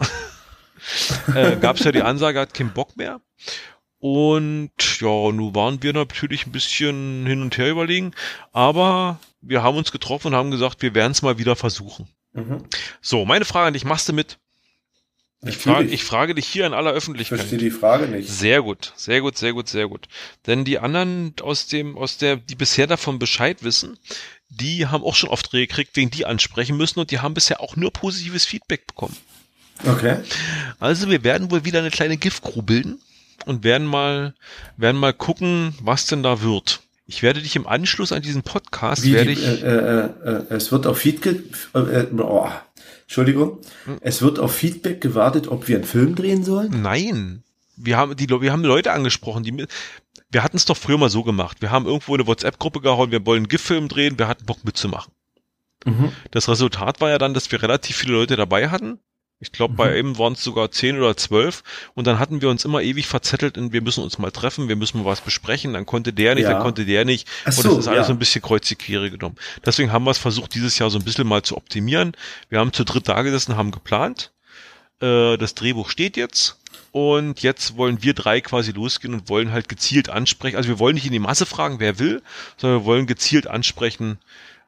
[1.35, 3.21] äh, gab es ja die Ansage, hat keinen Bock mehr.
[3.99, 8.11] Und ja, nun waren wir natürlich ein bisschen hin und her überlegen,
[8.51, 12.09] aber wir haben uns getroffen und haben gesagt, wir werden es mal wieder versuchen.
[12.33, 12.63] Mhm.
[13.01, 14.37] So, meine Frage an dich, machst du mit?
[15.45, 17.39] Ich frage, ich frage dich hier in aller Öffentlichkeit.
[17.39, 18.29] Ich verstehe die Frage nicht.
[18.29, 20.07] Sehr gut, sehr gut, sehr gut, sehr gut.
[20.47, 23.99] Denn die anderen aus dem, aus der, die bisher davon Bescheid wissen,
[24.49, 27.75] die haben auch schon Aufträge gekriegt, wegen die ansprechen müssen und die haben bisher auch
[27.75, 29.17] nur positives Feedback bekommen.
[29.85, 30.19] Okay.
[30.79, 33.01] Also wir werden wohl wieder eine kleine GIF-Crew bilden
[33.45, 34.35] und werden mal,
[34.77, 36.82] werden mal gucken, was denn da wird.
[37.05, 39.43] Ich werde dich im Anschluss an diesen Podcast Wie, werde ich.
[39.43, 41.41] Äh, äh, äh, es wird auf Feedback.
[41.75, 42.49] Äh, äh, oh,
[43.01, 43.59] Entschuldigung.
[43.85, 43.97] Hm.
[44.01, 46.81] Es wird auf Feedback gewartet, ob wir einen Film drehen sollen?
[46.81, 47.43] Nein.
[47.75, 49.65] Wir haben die, wir haben Leute angesprochen, die
[50.31, 51.61] wir hatten es doch früher mal so gemacht.
[51.61, 55.13] Wir haben irgendwo eine WhatsApp-Gruppe gehauen, wir wollen einen GIF-Film drehen, wir hatten Bock mitzumachen.
[55.85, 56.11] Mhm.
[56.31, 58.99] Das Resultat war ja dann, dass wir relativ viele Leute dabei hatten
[59.43, 61.63] ich glaube, bei ihm waren es sogar zehn oder zwölf.
[61.95, 64.77] Und dann hatten wir uns immer ewig verzettelt und wir müssen uns mal treffen, wir
[64.77, 65.73] müssen mal was besprechen.
[65.73, 66.53] Dann konnte der nicht, ja.
[66.53, 67.27] dann konnte der nicht.
[67.45, 68.03] So, und das ist alles ja.
[68.05, 69.35] so ein bisschen kreuzig genommen.
[69.65, 72.13] Deswegen haben wir es versucht, dieses Jahr so ein bisschen mal zu optimieren.
[72.47, 74.31] Wir haben zu dritt da gesessen, haben geplant.
[75.01, 76.57] Äh, das Drehbuch steht jetzt.
[76.93, 80.55] Und jetzt wollen wir drei quasi losgehen und wollen halt gezielt ansprechen.
[80.55, 82.21] Also wir wollen nicht in die Masse fragen, wer will,
[82.55, 84.19] sondern wir wollen gezielt ansprechen,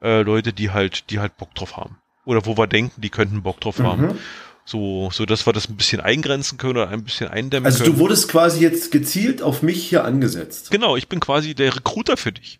[0.01, 1.97] äh, Leute, die halt, die halt Bock drauf haben.
[2.25, 3.85] Oder wo wir denken, die könnten Bock drauf mhm.
[3.85, 4.19] haben.
[4.67, 7.89] So, so dass wir das ein bisschen eingrenzen können oder ein bisschen eindämmen also können.
[7.91, 10.71] Also du wurdest quasi jetzt gezielt auf mich hier angesetzt.
[10.71, 12.59] Genau, ich bin quasi der Recruiter für dich.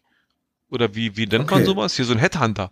[0.70, 1.56] Oder wie, wie nennt okay.
[1.56, 1.96] man sowas?
[1.96, 2.72] Hier so ein Headhunter.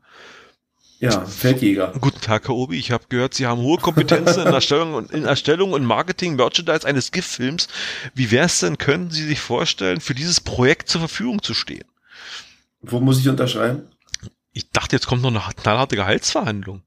[1.00, 1.94] Ja, Feldjäger.
[2.00, 2.78] Guten Tag, Herr Obi.
[2.78, 6.88] Ich habe gehört, Sie haben hohe Kompetenzen in Erstellung und in Erstellung und Marketing, Merchandise
[6.88, 7.68] eines GIF-Films.
[8.14, 11.84] Wie wär's denn, könnten Sie sich vorstellen, für dieses Projekt zur Verfügung zu stehen?
[12.82, 13.88] Wo muss ich unterschreiben?
[14.54, 16.84] Ich dachte, jetzt kommt noch eine knallharte Gehaltsverhandlung.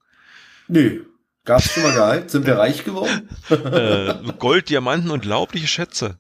[0.68, 1.04] Nö,
[1.46, 2.30] Gab's schon mal Gehalt?
[2.30, 3.30] Sind wir reich geworden?
[3.50, 6.18] äh, Gold, Diamanten und laubliche Schätze.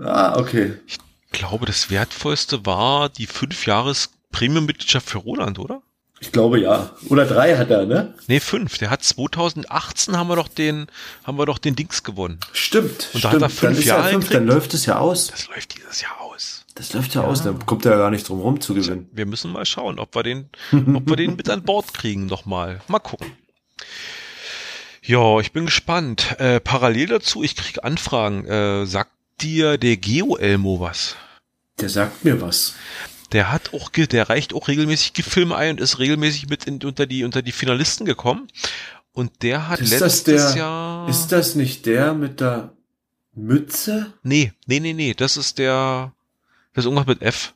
[0.00, 0.74] Ah, okay.
[0.86, 0.98] Ich
[1.32, 5.82] glaube, das Wertvollste war die fünf Jahres Premium-Mitgliedschaft für Roland, oder?
[6.20, 6.92] Ich glaube ja.
[7.08, 8.14] Oder drei hat er, ne?
[8.28, 8.78] Nee, fünf.
[8.78, 10.86] Der hat 2018 haben wir doch den,
[11.24, 12.38] haben wir doch den Dings gewonnen.
[12.52, 13.08] Stimmt.
[13.12, 14.10] Und da hat er fünf Jahre.
[14.10, 15.26] Fünf, dann läuft es ja aus.
[15.26, 16.64] Das läuft dieses Jahr aus.
[16.76, 19.08] Das läuft ja, ja, aus, da kommt er ja gar nicht drum rum zu gewinnen.
[19.12, 20.48] Wir müssen mal schauen, ob wir den,
[20.94, 22.80] ob wir den mit an Bord kriegen nochmal.
[22.86, 23.26] Mal gucken.
[25.02, 26.36] Ja, ich bin gespannt.
[26.38, 28.46] Äh, parallel dazu, ich krieg Anfragen.
[28.46, 29.10] Äh, sagt
[29.40, 31.16] dir der Geo Elmo was?
[31.80, 32.74] Der sagt mir was.
[33.32, 37.06] Der hat auch, der reicht auch regelmäßig Filme ein und ist regelmäßig mit in, unter
[37.06, 38.46] die unter die Finalisten gekommen.
[39.12, 41.08] Und der hat ist letztes der, Jahr.
[41.08, 42.72] Ist das nicht der mit der
[43.34, 44.12] Mütze?
[44.22, 45.14] Nee, nee, nee, nee.
[45.14, 46.12] Das ist der.
[46.74, 47.54] Das ist irgendwas mit F.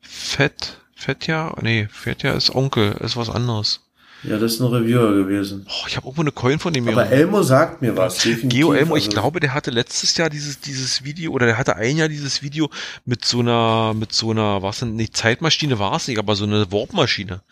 [0.00, 0.80] Fett.
[0.94, 1.54] Fetja?
[1.60, 3.80] Nee, Fetja ist Onkel, ist was anderes.
[4.22, 5.66] Ja, das ist ein Reviewer gewesen.
[5.66, 6.86] Oh, ich habe irgendwo eine Coin von dem.
[6.88, 8.22] Aber Elmo sagt mir was.
[8.44, 11.76] Geo Elmo, ich also glaube, der hatte letztes Jahr dieses dieses Video oder der hatte
[11.76, 12.68] ein Jahr dieses Video
[13.06, 16.44] mit so einer mit so einer was denn nicht Zeitmaschine war es nicht, aber so
[16.44, 17.42] eine Warpmaschine,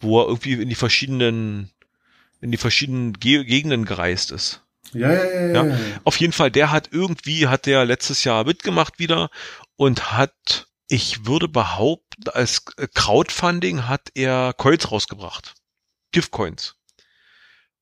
[0.00, 1.70] wo er irgendwie in die verschiedenen
[2.40, 4.62] in die verschiedenen Ge Gegenden gereist ist.
[4.92, 5.78] Ja, ja, ja, ja, ja.
[6.04, 9.30] Auf jeden Fall, der hat irgendwie hat der letztes Jahr mitgemacht wieder
[9.76, 15.54] und hat ich würde behaupten, als Crowdfunding hat er Coins rausgebracht.
[16.12, 16.76] Giftcoins.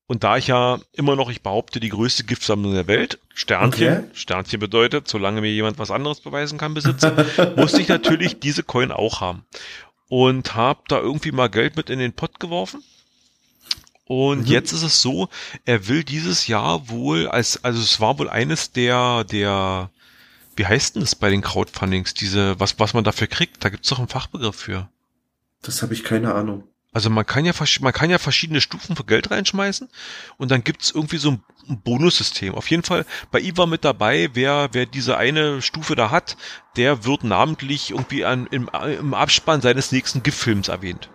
[0.07, 4.03] Und da ich ja immer noch, ich behaupte, die größte Giftsammlung der Welt, Sternchen, okay.
[4.13, 8.91] Sternchen bedeutet, solange mir jemand was anderes beweisen kann, besitze, musste ich natürlich diese Coin
[8.91, 9.45] auch haben.
[10.07, 12.81] Und habe da irgendwie mal Geld mit in den Pott geworfen.
[14.05, 14.45] Und mhm.
[14.45, 15.27] jetzt ist es so,
[15.65, 19.89] er will dieses Jahr wohl als, also es war wohl eines der, der,
[20.55, 23.65] wie heißt denn das bei den Crowdfundings, diese, was, was man dafür kriegt?
[23.65, 24.89] Da gibt's doch einen Fachbegriff für.
[25.61, 26.63] Das habe ich keine Ahnung.
[26.93, 29.89] Also man kann ja man kann ja verschiedene Stufen für Geld reinschmeißen
[30.37, 31.43] und dann gibt's irgendwie so ein
[31.83, 32.55] Bonussystem.
[32.55, 36.37] Auf jeden Fall bei war mit dabei, wer wer diese eine Stufe da hat,
[36.75, 38.69] der wird namentlich irgendwie an, im,
[38.99, 41.09] im Abspann seines nächsten GIF-Films erwähnt.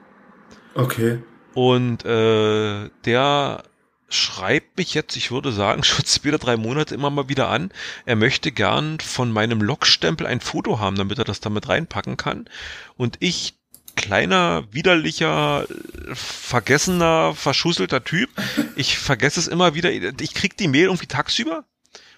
[0.75, 1.23] Okay.
[1.55, 3.65] Und äh, der
[4.09, 7.73] schreibt mich jetzt, ich würde sagen, schon später drei Monate immer mal wieder an.
[8.05, 12.49] Er möchte gern von meinem Logstempel ein Foto haben, damit er das damit reinpacken kann.
[12.97, 13.55] Und ich
[13.97, 15.67] kleiner, widerlicher,
[16.13, 18.31] vergessener, verschusselter Typ.
[18.77, 19.91] Ich vergesse es immer wieder.
[19.91, 21.65] Ich krieg die Mail irgendwie tagsüber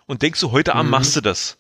[0.07, 0.93] und denk so, heute Abend mhm.
[0.93, 1.59] machst du das.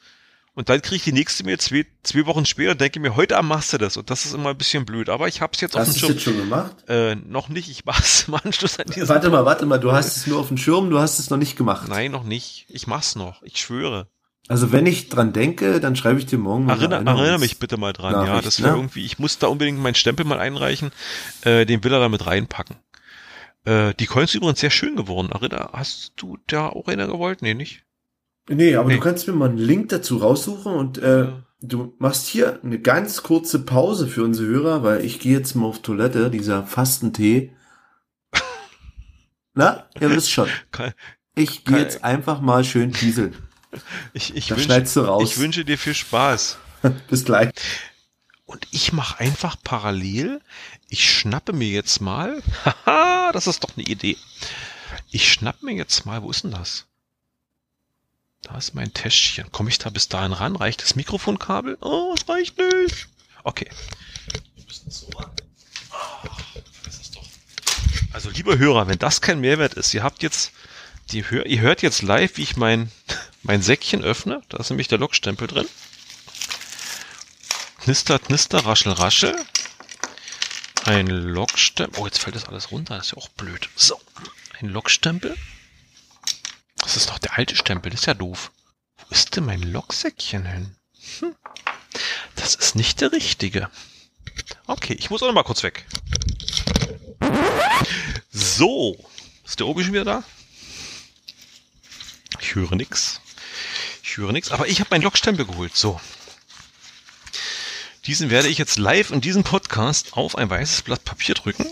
[0.56, 3.36] Und dann krieg ich die nächste Mail zwei, zwei Wochen später und denke mir, heute
[3.36, 3.96] Abend machst du das.
[3.96, 5.08] Und das ist immer ein bisschen blöd.
[5.08, 6.14] Aber ich hab's jetzt hast auf dem Schirm.
[6.16, 6.76] Hast du jetzt schon gemacht?
[6.88, 7.68] Äh, noch nicht.
[7.68, 9.78] Ich mach's im Anschluss an diese Warte mal, warte mal.
[9.78, 11.88] Du hast es nur auf dem Schirm, du hast es noch nicht gemacht.
[11.88, 12.66] Nein, noch nicht.
[12.68, 13.42] Ich mach's noch.
[13.42, 14.08] Ich schwöre.
[14.46, 17.78] Also wenn ich dran denke, dann schreibe ich dir morgen mal Erinner, Erinnere mich bitte
[17.78, 18.40] mal dran, Nachricht, ja.
[18.42, 18.76] Das wäre ne?
[18.76, 20.90] irgendwie, ich muss da unbedingt meinen Stempel mal einreichen,
[21.42, 22.76] äh, den will er da mit reinpacken.
[23.64, 25.30] Äh, die Coins sind übrigens sehr schön geworden.
[25.32, 27.40] Erinner, hast du da auch einer gewollt?
[27.40, 27.84] Nee, nicht?
[28.48, 28.96] Nee, aber nee.
[28.96, 31.42] du kannst mir mal einen Link dazu raussuchen und äh, ja.
[31.62, 35.66] du machst hier eine ganz kurze Pause für unsere Hörer, weil ich gehe jetzt mal
[35.66, 37.56] auf Toilette, dieser Fastentee.
[39.54, 40.48] Na, ihr wisst schon.
[41.34, 43.34] Ich gehe jetzt einfach mal schön pieseln.
[44.12, 46.58] Ich, ich, wünsche, ich wünsche dir viel Spaß.
[47.08, 47.50] Bis gleich.
[48.46, 50.40] Und ich mache einfach parallel,
[50.88, 52.42] ich schnappe mir jetzt mal,
[52.86, 54.18] haha, das ist doch eine Idee.
[55.10, 56.86] Ich schnappe mir jetzt mal, wo ist denn das?
[58.42, 59.50] Da ist mein Täschchen.
[59.52, 60.54] Komme ich da bis dahin ran?
[60.54, 61.78] Reicht das Mikrofonkabel?
[61.80, 63.08] Oh, es reicht nicht.
[63.42, 63.70] Okay.
[68.12, 70.52] Also, liebe Hörer, wenn das kein Mehrwert ist, ihr habt jetzt,
[71.10, 72.90] die, ihr hört jetzt live, wie ich mein
[73.42, 75.68] mein Säckchen öffne, da ist nämlich der Lockstempel drin.
[77.80, 79.36] Knister, knister, raschel, raschel.
[80.84, 82.00] Ein Lockstempel.
[82.00, 83.68] Oh, jetzt fällt das alles runter, das ist ja auch blöd.
[83.76, 84.00] So,
[84.60, 85.36] ein Lockstempel.
[86.78, 88.50] Das ist doch der alte Stempel, das ist ja doof.
[88.96, 90.76] Wo ist denn mein Locksäckchen hin?
[91.20, 91.34] Hm.
[92.36, 93.70] Das ist nicht der richtige.
[94.66, 95.86] Okay, ich muss auch noch mal kurz weg.
[98.30, 98.96] So.
[99.44, 100.24] Ist der Obi schon wieder da?
[102.44, 103.22] Ich höre nix.
[104.02, 105.74] Ich höre nichts, aber ich habe meinen Logstempel geholt.
[105.74, 105.98] So.
[108.04, 111.66] Diesen werde ich jetzt live in diesem Podcast auf ein weißes Blatt Papier drücken.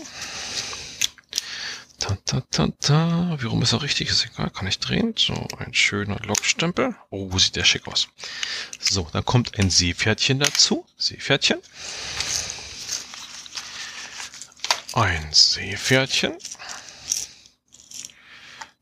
[1.99, 3.37] Ta, ta, ta, ta.
[3.39, 4.09] Wie rum ist er richtig?
[4.09, 5.13] Ist egal, kann ich drehen.
[5.15, 6.95] So, ein schöner Logstempel.
[7.11, 8.07] Oh, sieht der schick aus.
[8.79, 10.87] So, dann kommt ein Seepferdchen dazu.
[10.97, 11.59] Seepferdchen.
[14.93, 16.33] Ein Seepferdchen.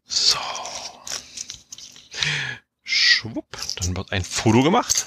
[0.07, 0.39] So.
[2.91, 5.05] Schwupp, dann wird ein Foto gemacht.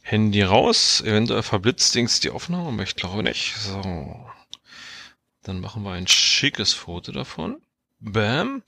[0.00, 3.54] Handy raus, eventuell verblitzt Dings die Aufnahme, aber ich glaube nicht.
[3.56, 4.26] So.
[5.42, 7.60] Dann machen wir ein schickes Foto davon.
[8.00, 8.62] Bam.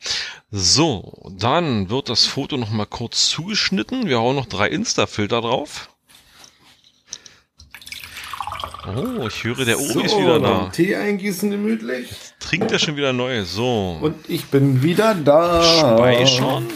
[0.51, 4.07] So, dann wird das Foto noch mal kurz zugeschnitten.
[4.07, 5.89] Wir hauen noch drei Insta-Filter drauf.
[8.87, 10.69] Oh, ich höre, der Uri so, ist wieder da.
[10.69, 12.11] Tee eingießen gemütlich.
[12.41, 13.45] Trinkt er schon wieder neu.
[13.45, 13.99] So.
[14.03, 15.63] Und ich bin wieder da.
[15.63, 16.67] Speichern.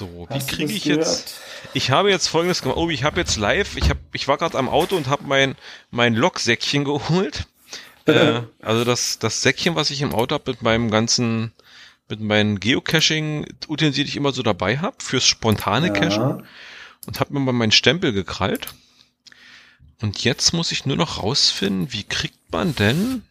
[0.00, 1.34] So, wie kriege ich jetzt?
[1.74, 2.78] Ich habe jetzt folgendes gemacht.
[2.78, 5.56] Oh, ich habe jetzt live, ich habe ich war gerade am Auto und habe mein
[5.90, 7.46] mein Loksäckchen geholt.
[8.06, 11.52] äh, also das das Säckchen, was ich im Auto habe mit meinem ganzen
[12.08, 15.92] mit meinen Geocaching Utensilien, die ich immer so dabei habe fürs spontane ja.
[15.92, 16.46] Cachen
[17.06, 18.68] und habe mir mal meinen Stempel gekrallt.
[20.00, 23.22] Und jetzt muss ich nur noch rausfinden, wie kriegt man denn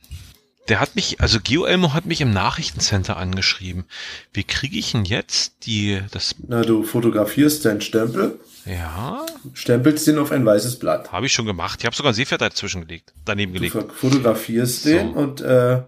[0.70, 3.86] der hat mich, also GeoElmo hat mich im Nachrichtencenter angeschrieben.
[4.32, 6.36] Wie kriege ich denn jetzt die, das?
[6.48, 8.40] Na, du fotografierst deinen Stempel.
[8.66, 9.26] Ja.
[9.54, 11.12] Stempelst den auf ein weißes Blatt.
[11.12, 11.80] Habe ich schon gemacht.
[11.80, 13.74] Ich habe sogar ein Seepferd dazwischen gelegt, daneben gelegt.
[13.74, 14.90] Du fotografierst so.
[14.90, 15.82] den und äh,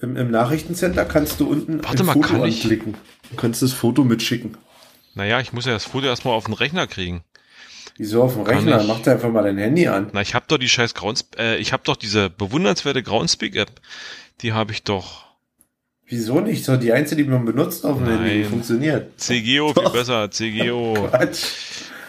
[0.00, 2.94] im, im Nachrichtencenter kannst du unten Warte ein mal, Foto kann anklicken.
[3.30, 4.56] Du kannst das Foto mitschicken.
[5.14, 7.22] Naja, ich muss ja das Foto erstmal auf den Rechner kriegen.
[7.98, 8.80] Wieso auf dem Rechner?
[8.80, 10.10] Ich, Mach dir einfach mal dein Handy an.
[10.12, 13.80] Na, ich habe doch die scheiß Groundspeak, äh, ich habe doch diese bewundernswerte Groundspeak-App.
[14.42, 15.24] Die habe ich doch.
[16.04, 16.64] Wieso nicht?
[16.64, 19.18] So die einzige, die man benutzt auf dem Handy, funktioniert.
[19.18, 20.94] CGO viel besser, CGO.
[21.10, 21.44] Quatsch.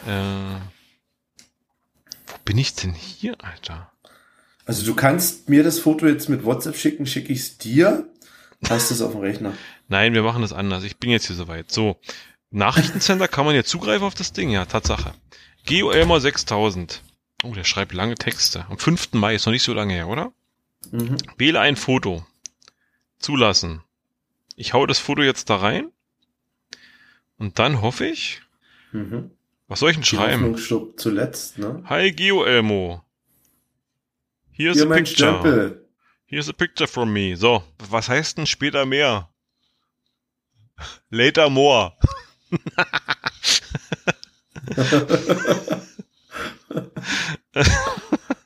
[0.05, 0.59] Äh,
[2.27, 3.91] wo bin ich denn hier, Alter?
[4.65, 8.05] Also du kannst mir das Foto jetzt mit WhatsApp schicken, schicke ich es dir,
[8.67, 9.53] hast es auf dem Rechner.
[9.87, 10.83] Nein, wir machen das anders.
[10.83, 11.71] Ich bin jetzt hier soweit.
[11.71, 11.97] So,
[12.51, 15.13] Nachrichtencenter kann man jetzt zugreifen auf das Ding, ja, Tatsache.
[15.67, 17.03] Geo Elmer 6000.
[17.43, 18.65] Oh, der schreibt lange Texte.
[18.69, 19.11] Am 5.
[19.13, 20.31] Mai ist noch nicht so lange her, oder?
[20.91, 21.17] Mhm.
[21.37, 22.25] Wähle ein Foto.
[23.19, 23.83] Zulassen.
[24.55, 25.91] Ich hau das Foto jetzt da rein.
[27.37, 28.41] Und dann hoffe ich.
[28.93, 29.31] Mhm.
[29.67, 30.57] Was soll ich denn Die schreiben?
[30.95, 31.83] zuletzt, ne?
[31.85, 33.03] Hi Geo Elmo.
[34.51, 35.33] Here's Hier a picture.
[35.33, 35.85] Stempel.
[36.27, 37.35] Here's a picture from me.
[37.35, 39.29] So, was heißt denn später mehr?
[41.09, 41.97] Later more.
[47.51, 47.67] das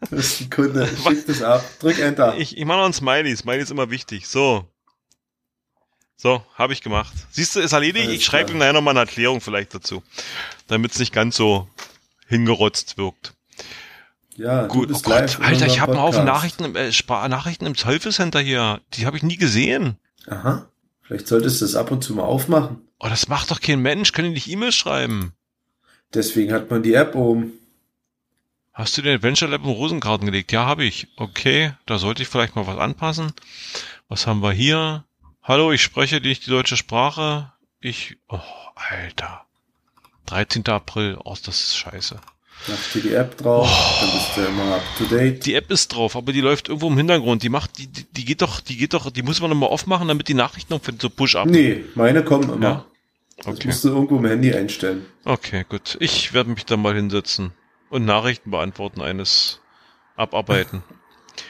[0.10, 0.88] ist ein Kunde.
[0.88, 1.64] Schick das ab.
[1.80, 2.38] Drück Enter.
[2.38, 3.36] Ich, ich mache noch ein Smiley.
[3.36, 4.28] Smiley ist immer wichtig.
[4.28, 4.66] So.
[6.16, 7.14] So, habe ich gemacht.
[7.32, 8.08] Siehst du, ist erledigt.
[8.08, 10.04] Alles ich schreibe ihm nachher nochmal eine Erklärung vielleicht dazu.
[10.68, 11.68] Damit es nicht ganz so
[12.28, 13.34] hingerotzt wirkt.
[14.38, 14.90] Ja, gut.
[14.94, 18.80] oh Gott, Alter, ich habe einen Haufen Nachrichten im, äh, Nachrichten im Teufelscenter hier.
[18.94, 19.98] Die habe ich nie gesehen.
[20.28, 20.70] Aha.
[21.02, 22.88] Vielleicht solltest du das ab und zu mal aufmachen.
[23.00, 24.14] Oh, das macht doch kein Mensch.
[24.14, 25.34] Können die nicht E-Mails schreiben?
[26.14, 27.54] Deswegen hat man die App oben.
[28.74, 30.52] Hast du den Adventure Lab in Rosenkarten gelegt?
[30.52, 31.08] Ja, habe ich.
[31.18, 33.34] Okay, da sollte ich vielleicht mal was anpassen.
[34.08, 35.06] Was haben wir hier?
[35.44, 37.52] Hallo, ich spreche nicht die deutsche Sprache.
[37.80, 38.40] Ich, oh,
[38.76, 39.46] Alter.
[40.28, 40.66] 13.
[40.68, 41.18] April.
[41.24, 42.20] Oh, das ist scheiße.
[42.68, 45.46] Mach dir die App drauf, oh, dann bist du immer up to date.
[45.46, 47.42] Die App ist drauf, aber die läuft irgendwo im Hintergrund.
[47.42, 50.08] Die macht, die, die, die geht doch, die geht doch, die muss man nochmal aufmachen,
[50.08, 51.48] damit die Nachrichten noch so Push-up.
[51.48, 52.64] Nee, meine kommen immer.
[52.64, 52.86] Ja?
[53.46, 53.56] Okay.
[53.56, 55.06] Das musst du irgendwo im Handy einstellen.
[55.26, 55.98] Okay, gut.
[56.00, 57.54] Ich werde mich da mal hinsetzen
[57.90, 59.62] und Nachrichten beantworten eines
[60.16, 60.84] abarbeiten.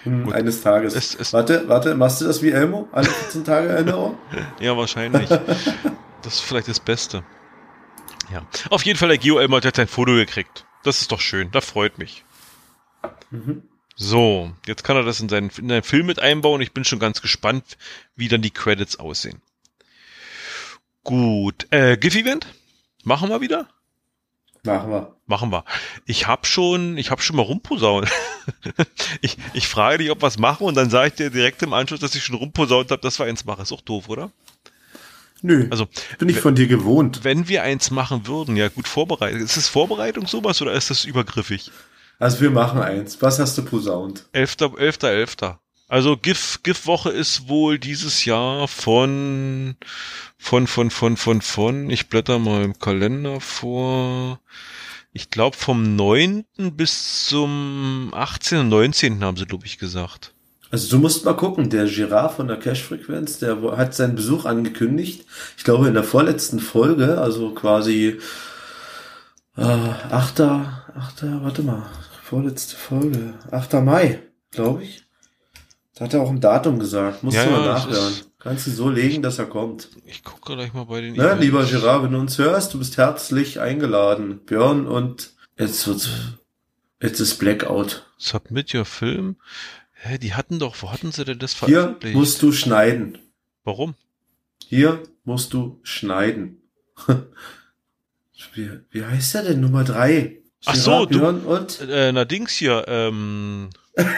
[0.03, 0.95] Hm, eines Tages.
[0.95, 2.87] Es, es warte, warte, machst du das wie Elmo?
[2.91, 4.17] Alle 14 Tage Erinnerung?
[4.59, 5.27] ja, wahrscheinlich.
[5.27, 7.23] das ist vielleicht das Beste.
[8.31, 8.45] Ja.
[8.69, 10.65] Auf jeden Fall, der Geo Elmo hat jetzt ein Foto gekriegt.
[10.83, 11.49] Das ist doch schön.
[11.51, 12.23] Da freut mich.
[13.31, 13.63] Mhm.
[13.95, 16.61] So, jetzt kann er das in seinen, in seinen Film mit einbauen.
[16.61, 17.77] Ich bin schon ganz gespannt,
[18.15, 19.41] wie dann die Credits aussehen.
[21.03, 21.67] Gut.
[21.71, 22.47] Äh, GIF-Event?
[23.03, 23.67] Machen wir wieder?
[24.63, 25.15] Machen wir.
[25.25, 25.65] Machen wir.
[26.05, 28.07] Ich hab schon, ich hab schon mal rumposaunt.
[29.21, 31.99] ich, ich frage dich, ob was machen und dann sage ich dir direkt im Anschluss,
[31.99, 33.63] dass ich schon rumposaunt habe, dass wir eins machen.
[33.63, 34.31] Ist auch doof, oder?
[35.41, 35.67] Nö.
[35.71, 35.87] Also
[36.19, 37.23] bin ich von dir gewohnt.
[37.23, 39.41] Wenn wir eins machen würden, ja gut vorbereitet.
[39.41, 41.71] Ist es Vorbereitung sowas oder ist das übergriffig?
[42.19, 43.19] Also wir machen eins.
[43.23, 44.27] Was hast du posaunt?
[44.31, 45.59] Elfter, elfter, elfter.
[45.91, 49.75] Also GIF, GIF-Woche ist wohl dieses Jahr von,
[50.37, 54.39] von, von, von, von, von, ich blätter mal im Kalender vor,
[55.11, 56.45] ich glaube vom 9.
[56.77, 58.59] bis zum 18.
[58.59, 59.21] und 19.
[59.21, 60.33] haben sie, glaube ich, gesagt.
[60.69, 65.25] Also du musst mal gucken, der Girard von der Cash-Frequenz, der hat seinen Besuch angekündigt.
[65.57, 68.17] Ich glaube in der vorletzten Folge, also quasi
[69.57, 70.39] äh, 8.
[70.39, 70.83] 8.
[71.43, 71.85] warte mal,
[72.23, 73.73] vorletzte Folge, 8.
[73.83, 75.03] Mai, glaube ich.
[76.01, 77.21] Da hat er auch ein Datum gesagt.
[77.21, 78.13] Musst ja, du mal ja, nachhören.
[78.39, 79.87] Kannst du so legen, dass er kommt.
[80.07, 82.79] Ich gucke gleich mal bei den Na, ne, lieber Gerard, wenn du uns hörst, du
[82.79, 84.39] bist herzlich eingeladen.
[84.43, 86.09] Björn und jetzt wird's,
[86.99, 88.03] jetzt ist Blackout.
[88.17, 89.35] Submit your Film.
[89.93, 92.13] Hä, die hatten doch, wo hatten sie denn das veröffentlicht?
[92.13, 93.19] Hier musst du schneiden.
[93.63, 93.93] Warum?
[94.65, 96.63] Hier musst du schneiden.
[98.55, 99.61] wie, wie heißt der denn?
[99.61, 100.39] Nummer drei?
[100.65, 101.79] Ach so, Björn du, und?
[101.81, 103.69] Äh, na Dings hier, ähm,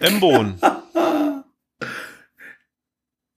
[0.00, 0.58] Embon.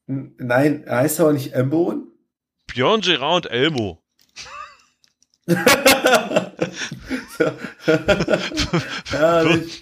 [0.07, 2.07] Nein, er heißt aber nicht Embon.
[2.67, 4.01] Björn, Gerard und Elmo.
[5.47, 5.59] wird,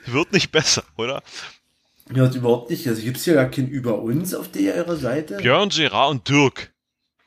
[0.07, 1.23] wird, nicht besser, oder?
[2.13, 2.85] Ja, überhaupt nicht.
[2.87, 5.37] Also gibt's ja gar kein Über uns auf der ihrer Seite.
[5.37, 6.73] Björn, Gerard und Dirk.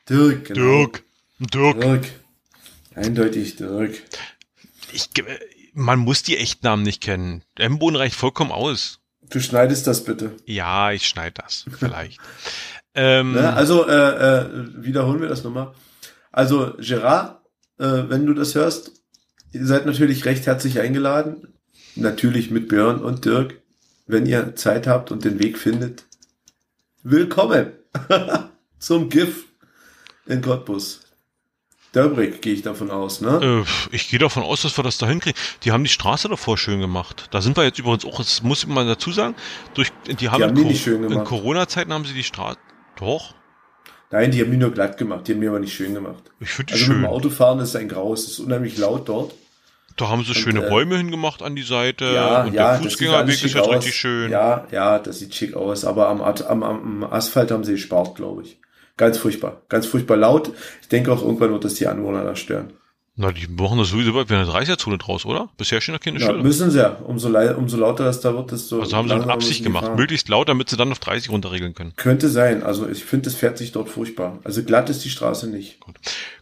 [0.09, 0.59] Dirk, genau.
[0.59, 1.03] Dirk.
[1.39, 1.81] Dirk.
[1.81, 2.05] Dirk.
[2.95, 4.01] Eindeutig Dirk.
[4.93, 5.09] Ich,
[5.73, 7.43] man muss die Echtnamen nicht kennen.
[7.55, 8.99] M-Bohnen reicht vollkommen aus.
[9.29, 10.31] Du schneidest das bitte.
[10.45, 11.65] Ja, ich schneide das.
[11.79, 12.19] Vielleicht.
[12.95, 13.53] ähm, ne?
[13.53, 15.73] Also äh, äh, wiederholen wir das nochmal.
[16.31, 17.41] Also Gerard,
[17.79, 18.91] äh, wenn du das hörst,
[19.51, 21.53] ihr seid natürlich recht herzlich eingeladen.
[21.95, 23.59] Natürlich mit Björn und Dirk,
[24.05, 26.05] wenn ihr Zeit habt und den Weg findet.
[27.01, 27.71] Willkommen
[28.79, 29.45] zum GIF
[30.27, 31.06] in Cottbus.
[31.93, 33.63] Dörbrig gehe ich davon aus, ne?
[33.63, 35.39] Äh, ich gehe davon aus, dass wir das da hinkriegen.
[35.63, 37.27] Die haben die Straße davor schön gemacht.
[37.31, 39.35] Da sind wir jetzt übrigens auch, das muss man dazu sagen,
[39.73, 41.17] durch, die haben, die haben die nicht schön gemacht.
[41.17, 42.59] in Corona-Zeiten haben sie die Straße,
[42.99, 43.35] doch.
[44.11, 46.23] Nein, die haben die nur glatt gemacht, die haben die aber nicht schön gemacht.
[46.39, 47.01] Ich finde die also schön.
[47.01, 49.33] mit dem Autofahren ist ein Grau, es ist unheimlich laut dort.
[49.97, 52.83] Da haben sie und, schöne äh, Bäume hingemacht an die Seite ja, und ja, der
[52.83, 54.31] Fußgängerweg ist jetzt richtig schön.
[54.31, 58.43] Ja, ja, das sieht schick aus, aber am, am, am Asphalt haben sie gespart, glaube
[58.43, 58.59] ich.
[58.97, 59.61] Ganz furchtbar.
[59.69, 60.51] Ganz furchtbar laut.
[60.81, 62.73] Ich denke auch irgendwann wird das die Anwohner da stören.
[63.19, 65.49] Na, die machen das sowieso bei einer 30er-Zone draus, oder?
[65.57, 66.97] Bisher stehen da keine ja, müssen sie ja.
[67.03, 69.95] Umso, umso lauter das da wird, desto Also haben sie eine Absicht gemacht.
[69.95, 71.93] Möglichst laut, damit sie dann auf 30 runterregeln können.
[71.95, 72.61] Könnte sein.
[72.61, 74.37] Also ich finde, es fährt sich dort furchtbar.
[74.43, 75.79] Also glatt ist die Straße nicht.
[75.79, 75.95] Gut,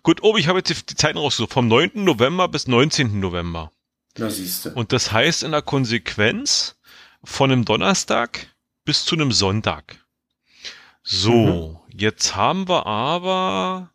[0.03, 1.53] Gut Obi, ich habe jetzt die, die Zeiten rausgesucht.
[1.53, 1.91] Vom 9.
[1.95, 3.22] November bis 19.
[3.22, 3.72] November.
[4.18, 4.74] Na, siehste.
[4.74, 6.76] Und das heißt in der Konsequenz
[7.24, 8.47] von einem Donnerstag
[8.84, 10.05] bis zu einem Sonntag.
[11.08, 11.97] So, mhm.
[11.97, 13.91] jetzt haben wir aber,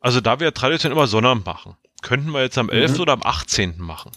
[0.00, 2.92] also da wir traditionell immer Sonnabend machen, könnten wir jetzt am 11.
[2.92, 3.00] Mhm.
[3.00, 3.78] oder am 18.
[3.78, 4.12] machen.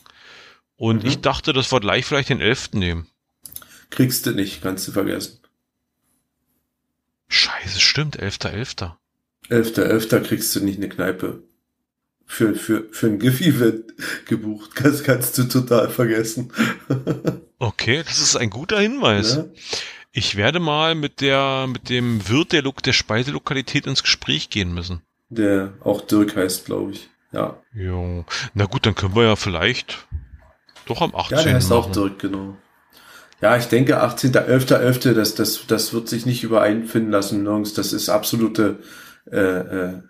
[0.75, 1.09] Und mhm.
[1.09, 2.73] ich dachte, dass wir gleich vielleicht den 11.
[2.73, 3.07] nehmen.
[3.89, 5.39] Kriegst du nicht, kannst du vergessen.
[7.29, 8.91] Scheiße, stimmt, 11.11.
[9.49, 10.09] 11.11.
[10.09, 10.19] .11.
[10.23, 11.41] kriegst du nicht eine Kneipe.
[12.25, 13.93] Für, für, für ein GIF-Event
[14.25, 14.71] gebucht.
[14.83, 16.51] Das kannst du total vergessen.
[17.59, 19.35] okay, das ist ein guter Hinweis.
[19.35, 19.45] Ja?
[20.17, 25.01] Ich werde mal mit der, mit dem Wirt der, der Speiselokalität ins Gespräch gehen müssen.
[25.27, 27.09] Der auch Dirk heißt, glaube ich.
[27.33, 27.57] Ja.
[27.73, 28.23] Jo.
[28.53, 30.07] Na gut, dann können wir ja vielleicht
[30.85, 31.37] doch am 18.
[31.37, 31.79] Ja, der heißt machen.
[31.79, 32.55] auch Dirk, genau.
[33.41, 37.73] Ja, ich denke 18.11.11., .11., das, das, das wird sich nicht übereinfinden lassen nirgends.
[37.73, 38.79] Das ist absolute
[39.29, 40.01] äh, äh,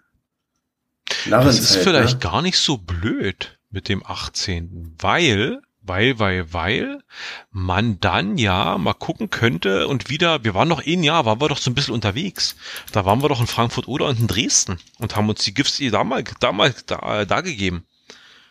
[1.31, 2.29] Das ist vielleicht ne?
[2.29, 7.03] gar nicht so blöd mit dem 18., weil weil, weil, weil
[7.51, 11.49] man dann ja mal gucken könnte und wieder, wir waren noch ein Jahr, waren wir
[11.49, 12.55] doch so ein bisschen unterwegs.
[12.91, 15.79] Da waren wir doch in Frankfurt oder und in Dresden und haben uns die Gifts
[15.91, 17.85] damals, damals da, da gegeben.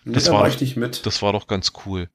[0.05, 1.07] Das nee, war, doch, mit.
[1.07, 2.09] das war doch ganz cool.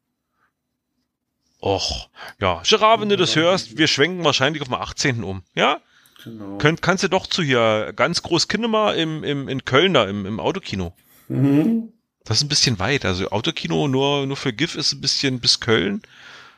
[1.62, 2.10] Och,
[2.40, 5.24] ja, Gerard, wenn du das hörst, wir schwenken wahrscheinlich auf den 18.
[5.24, 5.82] um, ja?
[6.24, 6.58] Genau.
[6.58, 10.26] Könnt, kannst du doch zu hier ganz groß Kinema im, im, in Köln da, im,
[10.26, 10.94] im Autokino.
[11.28, 11.94] Mhm.
[12.30, 13.06] Das ist ein bisschen weit.
[13.06, 16.04] Also Autokino nur, nur für GIF ist ein bisschen bis Köln.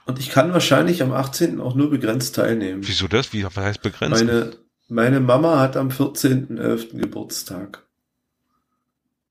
[0.06, 1.62] Und ich kann wahrscheinlich am 18.
[1.62, 2.86] auch nur begrenzt teilnehmen.
[2.86, 3.32] Wieso das?
[3.32, 4.26] Wie was heißt begrenzt?
[4.26, 4.52] Meine,
[4.90, 7.00] meine Mama hat am 14.11.
[7.00, 7.86] Geburtstag.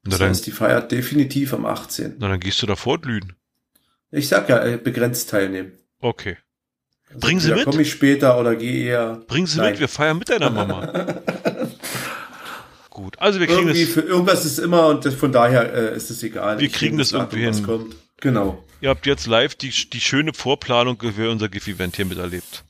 [0.05, 2.15] Das na heißt, die feiert definitiv am 18.
[2.19, 3.35] Na, dann gehst du da fortlüden.
[4.11, 5.73] Ich sag ja, äh, begrenzt teilnehmen.
[6.01, 6.39] Okay.
[7.09, 7.67] Also Bring sie mit.
[7.67, 9.21] komme ich später oder gehe eher.
[9.27, 9.73] Bring sie Nein.
[9.73, 10.91] mit, wir feiern mit deiner Mama.
[13.01, 13.19] gut.
[13.19, 13.95] Also wir kriegen irgendwie das.
[13.95, 16.59] Für irgendwas ist immer und das, von daher äh, ist es egal.
[16.59, 17.63] Wir kriegen das irgendwie hin.
[17.63, 17.97] Kommt.
[18.19, 18.63] Genau.
[18.81, 22.65] Ihr habt jetzt live die, die schöne Vorplanung für unser GIF-Event hier miterlebt.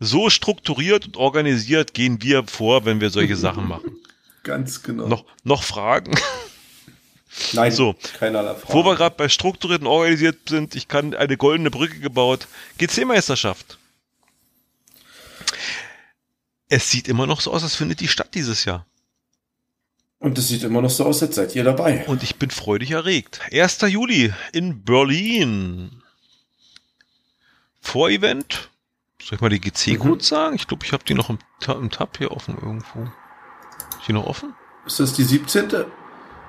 [0.00, 3.96] So strukturiert und organisiert gehen wir vor, wenn wir solche Sachen machen.
[4.44, 5.08] Ganz genau.
[5.08, 6.18] Noch, noch Fragen?
[7.52, 8.72] Nein, so, keinerlei Fragen.
[8.72, 12.48] Wo wir gerade bei strukturiert und organisiert sind, ich kann eine goldene Brücke gebaut.
[12.78, 13.78] GC-Meisterschaft.
[16.68, 18.86] Es sieht immer noch so aus, als findet die statt dieses Jahr.
[20.20, 22.04] Und es sieht immer noch so aus, als seid ihr dabei.
[22.06, 23.40] Und ich bin freudig erregt.
[23.52, 23.80] 1.
[23.82, 26.02] Juli in Berlin.
[27.80, 28.70] Vorevent.
[29.22, 30.34] Soll ich mal die GC-Codes mhm.
[30.34, 30.56] sagen?
[30.56, 33.04] Ich glaube, ich habe die noch im, im, Tab hier offen irgendwo.
[33.04, 34.54] Ist die noch offen?
[34.86, 35.84] Ist das die 17.?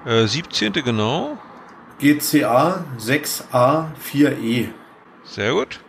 [0.06, 0.74] Äh, 17.
[0.74, 1.38] genau.
[2.00, 4.70] GCA 6A4E.
[5.26, 5.80] Sehr gut.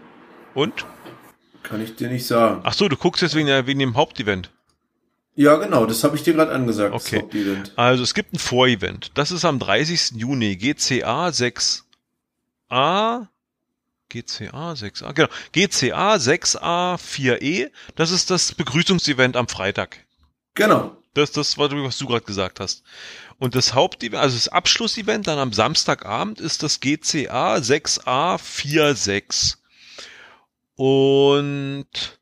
[0.55, 0.85] Und?
[1.63, 2.61] Kann ich dir nicht sagen.
[2.65, 4.51] Ach so, du guckst jetzt wegen, wegen dem Hauptevent.
[5.41, 6.95] Ja, genau, das habe ich dir gerade angesagt.
[6.95, 7.25] Okay.
[7.75, 9.13] Also es gibt ein Vorevent.
[9.15, 10.11] Das ist am 30.
[10.17, 10.55] Juni.
[10.57, 13.27] GCA 6a.
[14.11, 15.31] GCA 6a, genau.
[15.53, 17.71] GCA 6a 4e.
[17.95, 20.05] Das ist das Begrüßungsevent am Freitag.
[20.53, 20.95] Genau.
[21.15, 22.83] Das, das war, was du gerade gesagt hast.
[23.39, 29.57] Und das Hauptevent, also das Abschlussevent dann am Samstagabend ist das GCA 6a 46.
[30.75, 32.20] Und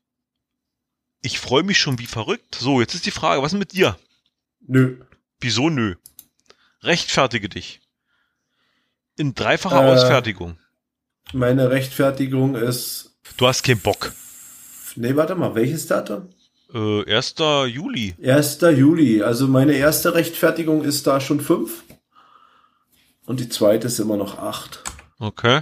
[1.21, 2.55] ich freue mich schon wie verrückt.
[2.55, 3.97] So, jetzt ist die Frage, was ist mit dir?
[4.67, 4.97] Nö.
[5.39, 5.95] Wieso nö?
[6.81, 7.81] Rechtfertige dich.
[9.17, 10.57] In dreifacher äh, Ausfertigung.
[11.33, 13.17] Meine Rechtfertigung ist.
[13.37, 14.13] Du hast keinen Bock.
[14.95, 16.29] Nee, warte mal, welches Datum?
[16.73, 17.35] Äh, 1.
[17.67, 18.15] Juli.
[18.23, 18.59] 1.
[18.61, 19.21] Juli.
[19.21, 21.83] Also meine erste Rechtfertigung ist da schon fünf.
[23.25, 24.83] und die zweite ist immer noch acht.
[25.19, 25.61] Okay.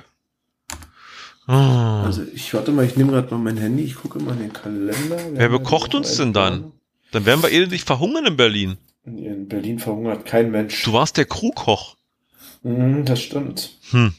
[1.47, 1.53] Oh.
[1.53, 4.53] Also ich warte mal, ich nehme gerade mal mein Handy, ich gucke mal in den
[4.53, 5.17] Kalender.
[5.17, 6.73] Wir Wer bekocht uns denn dann?
[7.11, 8.77] Dann werden wir elendig verhungern in Berlin.
[9.05, 10.83] In Berlin verhungert kein Mensch.
[10.83, 11.95] Du warst der Crewkoch.
[12.63, 13.77] Mm, das stimmt.
[13.91, 14.13] Hm.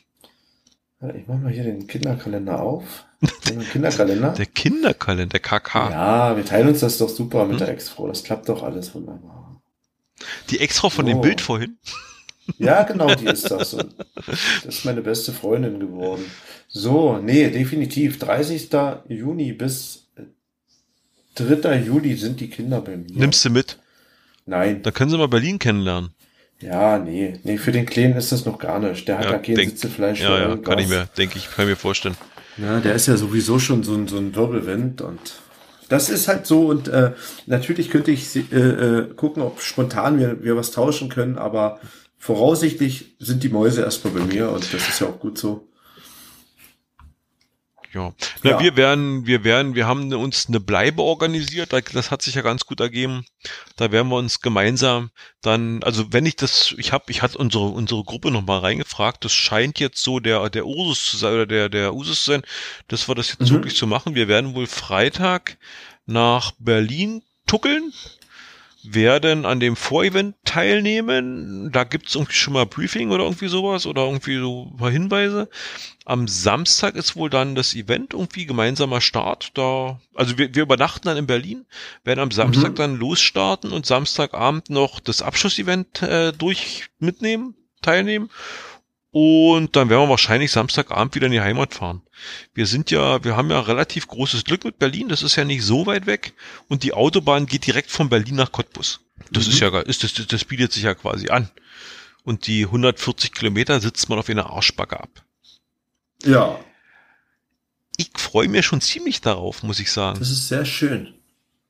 [1.15, 3.05] Ich mach mal hier den Kinderkalender auf.
[3.73, 4.31] Kinderkalender?
[4.31, 5.91] Der Kinderkalender, KK.
[5.91, 7.67] Ja, wir teilen uns das doch super mit hm?
[7.67, 8.09] der Ex-Frau.
[8.09, 9.61] Das klappt doch alles wunderbar.
[10.49, 11.09] Die Ex-Frau von oh.
[11.09, 11.77] dem Bild vorhin?
[12.57, 13.77] Ja, genau, die ist das.
[14.27, 16.25] das ist meine beste Freundin geworden.
[16.69, 18.19] So, nee, definitiv.
[18.19, 18.71] 30.
[19.09, 20.09] Juni bis
[21.35, 21.79] 3.
[21.81, 23.07] Juli sind die Kinder bei mir.
[23.13, 23.79] Nimmst du mit?
[24.47, 24.83] Nein.
[24.83, 26.11] Da können sie mal Berlin kennenlernen.
[26.61, 29.07] Ja, nee, nee, für den Kleinen ist das noch gar nicht.
[29.07, 30.21] Der hat ja, da kein denk, Sitzefleisch.
[30.21, 32.17] Ja, ja, kann ich mir, denke ich, kann mir vorstellen.
[32.57, 35.21] Ja, der ist ja sowieso schon so ein, so ein Wirbelwind und
[35.89, 37.13] das ist halt so und äh,
[37.47, 41.79] natürlich könnte ich äh, äh, gucken, ob spontan wir, wir was tauschen können, aber
[42.19, 45.69] voraussichtlich sind die Mäuse erstmal bei mir und das ist ja auch gut so.
[47.95, 48.13] Ja.
[48.43, 48.61] Na, ja.
[48.61, 52.67] wir werden, wir werden, wir haben uns eine Bleibe organisiert, das hat sich ja ganz
[52.67, 53.25] gut ergeben.
[53.77, 55.11] Da werden wir uns gemeinsam
[55.41, 59.25] dann, also wenn ich das, ich habe, ich hatte unsere unsere Gruppe noch mal reingefragt,
[59.25, 62.43] das scheint jetzt so der der Usus zu sein oder der der Usus zu sein,
[62.89, 63.55] dass wir das jetzt mhm.
[63.55, 64.15] wirklich zu machen.
[64.15, 65.57] Wir werden wohl Freitag
[66.05, 67.93] nach Berlin tuckeln,
[68.95, 71.71] werden an dem Vorevent teilnehmen.
[71.73, 75.49] Da gibt's irgendwie schon mal Briefing oder irgendwie sowas oder irgendwie so ein paar Hinweise.
[76.05, 79.51] Am Samstag ist wohl dann das Event irgendwie gemeinsamer Start.
[79.55, 81.67] Da, also wir, wir übernachten dann in Berlin,
[82.05, 82.77] werden am Samstag mhm.
[82.77, 88.31] dann losstarten und Samstagabend noch das Abschlussevent äh, durch mitnehmen, teilnehmen.
[89.11, 92.03] Und dann werden wir wahrscheinlich Samstagabend wieder in die Heimat fahren.
[92.53, 95.09] Wir sind ja, wir haben ja relativ großes Glück mit Berlin.
[95.09, 96.35] Das ist ja nicht so weit weg.
[96.69, 99.01] Und die Autobahn geht direkt von Berlin nach Cottbus.
[99.31, 99.53] Das mhm.
[99.53, 101.51] ist ja, ist, das, das bietet sich ja quasi an.
[102.23, 105.25] Und die 140 Kilometer sitzt man auf einer Arschbacke ab.
[106.25, 106.61] Ja.
[107.97, 110.19] Ich freue mich schon ziemlich darauf, muss ich sagen.
[110.19, 111.15] Das ist sehr schön.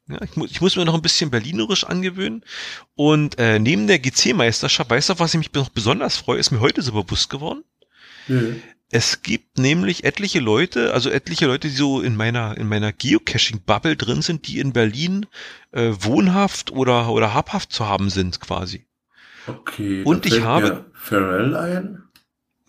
[0.08, 2.44] Ja, ich, muss, ich muss mir noch ein bisschen berlinerisch angewöhnen.
[2.94, 6.60] Und äh, neben der GC-Meisterschaft, weißt du, was ich mich noch besonders freue, ist mir
[6.60, 7.62] heute so bewusst geworden.
[8.26, 8.62] Mhm.
[8.90, 13.96] Es gibt nämlich etliche Leute, also etliche Leute, die so in meiner in meiner Geocaching-Bubble
[13.96, 15.26] drin sind, die in Berlin
[15.72, 18.86] äh, wohnhaft oder oder habhaft zu haben sind, quasi.
[19.46, 20.04] Okay.
[20.04, 22.02] Und ich habe Pharrell ein.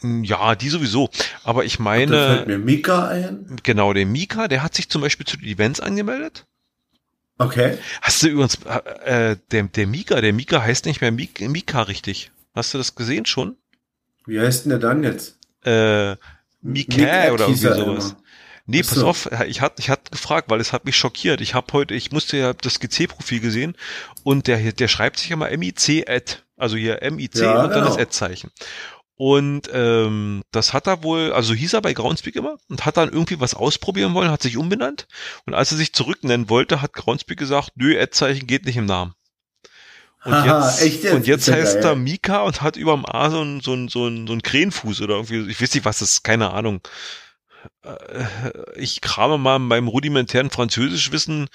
[0.01, 1.09] Hm, ja, die sowieso.
[1.43, 2.11] Aber ich meine.
[2.11, 3.57] Da fällt mir Mika ein.
[3.63, 6.45] Genau, der Mika, der hat sich zum Beispiel zu den Events angemeldet.
[7.39, 7.77] Okay.
[8.01, 8.59] Hast du übrigens,
[9.05, 12.31] äh, der, der Mika, der Mika heißt nicht mehr Mika, Mika richtig.
[12.53, 13.55] Hast du das gesehen schon?
[14.25, 15.37] Wie heißt denn der dann jetzt?
[15.63, 16.17] Äh,
[16.61, 18.11] Mika oder irgendwie sowas.
[18.11, 18.21] Immer.
[18.65, 21.41] Nee, pass auf, ich hatte ich hatte gefragt, weil es hat mich schockiert.
[21.41, 23.75] Ich habe heute, ich musste ja das GC-Profil gesehen
[24.23, 27.85] und der der schreibt sich immer MIC-Ad, also hier MIC ja, und dann genau.
[27.87, 28.51] das Ad-Zeichen.
[29.21, 33.11] Und ähm, das hat er wohl, also hieß er bei Groundspeak immer und hat dann
[33.11, 35.09] irgendwie was ausprobieren wollen, hat sich umbenannt.
[35.45, 39.13] Und als er sich zurücknennen wollte, hat Groundspeak gesagt, nö, Ad-Zeichen geht nicht im Namen.
[40.23, 41.13] Und Aha, jetzt, echt?
[41.13, 44.25] Und jetzt heißt er Mika und hat überm A so ein, so ein, so ein,
[44.25, 46.79] so ein Krähenfuß oder irgendwie, ich weiß nicht, was das ist, keine Ahnung.
[47.83, 48.23] Äh,
[48.75, 51.49] ich krame mal in meinem rudimentären Französischwissen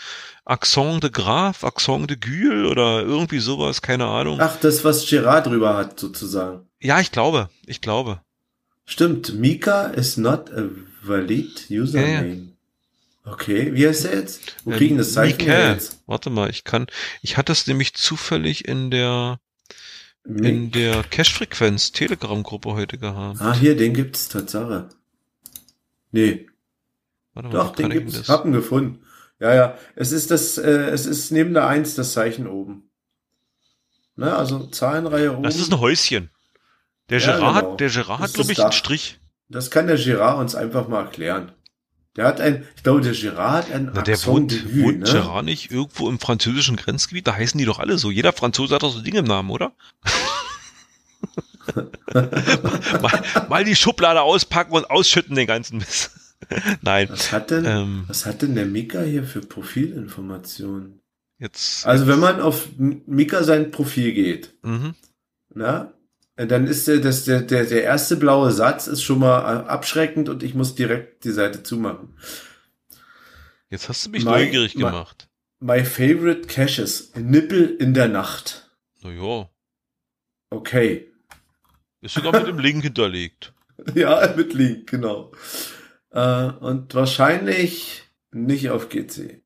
[0.44, 4.38] Accent de Graf, Accent de Gül oder irgendwie sowas, keine Ahnung.
[4.38, 6.68] Ach, das, was Gerard drüber hat, sozusagen.
[6.84, 8.20] Ja, ich glaube, ich glaube.
[8.84, 10.68] Stimmt, Mika is not a
[11.02, 12.28] valid username.
[12.28, 13.32] Ja, ja.
[13.32, 14.54] Okay, wie heißt er jetzt?
[14.64, 15.70] Wo äh, kriegen das Zeichen Mika.
[15.72, 16.02] jetzt?
[16.04, 16.86] Warte mal, ich kann,
[17.22, 19.40] ich hatte es nämlich zufällig in der,
[20.24, 23.40] Mik in der Cache-Frequenz Telegram-Gruppe heute gehabt.
[23.40, 24.90] Ah, hier, den gibt's, Tatsache.
[26.12, 26.50] Nee.
[27.32, 28.18] Warte mal, Doch, den gibt's.
[28.18, 28.28] Das?
[28.28, 29.06] Hab ihn gefunden.
[29.40, 29.78] Ja, ja.
[29.96, 32.90] Es ist das, äh, es ist neben der Eins das Zeichen oben.
[34.16, 35.44] Ne, also Zahlenreihe oben.
[35.44, 36.30] Das ist ein Häuschen.
[37.10, 37.76] Der ja, Gerard, genau.
[37.76, 39.18] der Gerard hat, glaube ich, einen Strich.
[39.48, 41.52] Das kann der Gerard uns einfach mal erklären.
[42.16, 45.04] Der hat ein, ich glaube, der Gerard hat ein Na, der wohnt, Debüt, wohnt ne?
[45.04, 47.26] Gerard nicht irgendwo im französischen Grenzgebiet?
[47.26, 48.10] Da heißen die doch alle so.
[48.10, 49.72] Jeder Franzose hat doch so Dinge im Namen, oder?
[53.02, 56.12] mal, mal, die Schublade auspacken und ausschütten den ganzen Mist.
[56.82, 57.08] Nein.
[57.10, 61.00] Was hat denn, ähm, was hat denn der Mika hier für Profilinformationen?
[61.38, 61.84] Jetzt.
[61.86, 64.94] Also wenn man auf Mika sein Profil geht, mhm.
[65.52, 65.92] na,
[66.36, 70.28] dann ist der, das, der, der, der erste blaue Satz ist schon mal äh, abschreckend
[70.28, 72.16] und ich muss direkt die Seite zumachen.
[73.70, 75.28] Jetzt hast du mich my, neugierig gemacht.
[75.60, 77.12] My, favorite caches.
[77.14, 78.68] Nippel in der Nacht.
[79.02, 79.48] Na ja.
[80.50, 81.10] Okay.
[82.00, 83.52] Ist sogar mit dem Link hinterlegt.
[83.94, 85.32] Ja, mit Link, genau.
[86.10, 89.42] Äh, und wahrscheinlich nicht auf GC.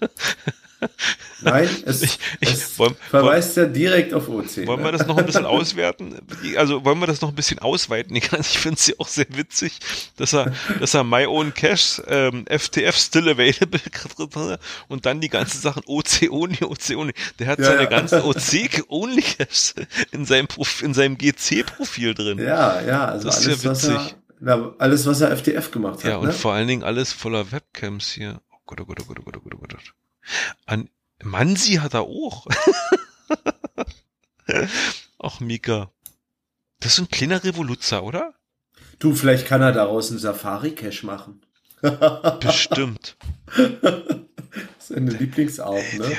[1.46, 4.66] Nein, es, ich, ich, es wollen, verweist wollen, ja direkt auf OC.
[4.66, 4.86] Wollen ne?
[4.86, 6.18] wir das noch ein bisschen auswerten?
[6.56, 8.16] Also wollen wir das noch ein bisschen ausweiten?
[8.16, 9.78] Ich, finde es ja auch sehr witzig,
[10.16, 13.80] dass er, dass er My Own Cash, ähm, FTF Still Available
[14.88, 17.14] und dann die ganzen Sachen OC Only, OC Only.
[17.38, 17.88] Der hat ja, seine ja.
[17.88, 19.74] ganzen OC Only Cash
[20.10, 20.48] in seinem,
[20.82, 22.38] in seinem GC-Profil drin.
[22.38, 24.16] Ja, ja, also das ist alles, ja witzig.
[24.40, 26.10] Was er, alles, was er FTF gemacht hat.
[26.10, 26.32] Ja, und ne?
[26.32, 28.40] vor allen Dingen alles voller Webcams hier.
[28.50, 29.94] Oh Gott, oh Gott, oh Gott, oh Gott, oh Gott, oh Gott.
[30.66, 30.88] An
[31.26, 32.46] Mansi hat er auch.
[35.18, 35.90] Ach, Mika.
[36.80, 38.34] Das ist ein kleiner Revoluzer, oder?
[38.98, 41.42] Du, vielleicht kann er daraus einen Safari-Cache machen.
[42.40, 43.16] Bestimmt.
[43.54, 46.16] Das ist eine Lieblingsart, ne?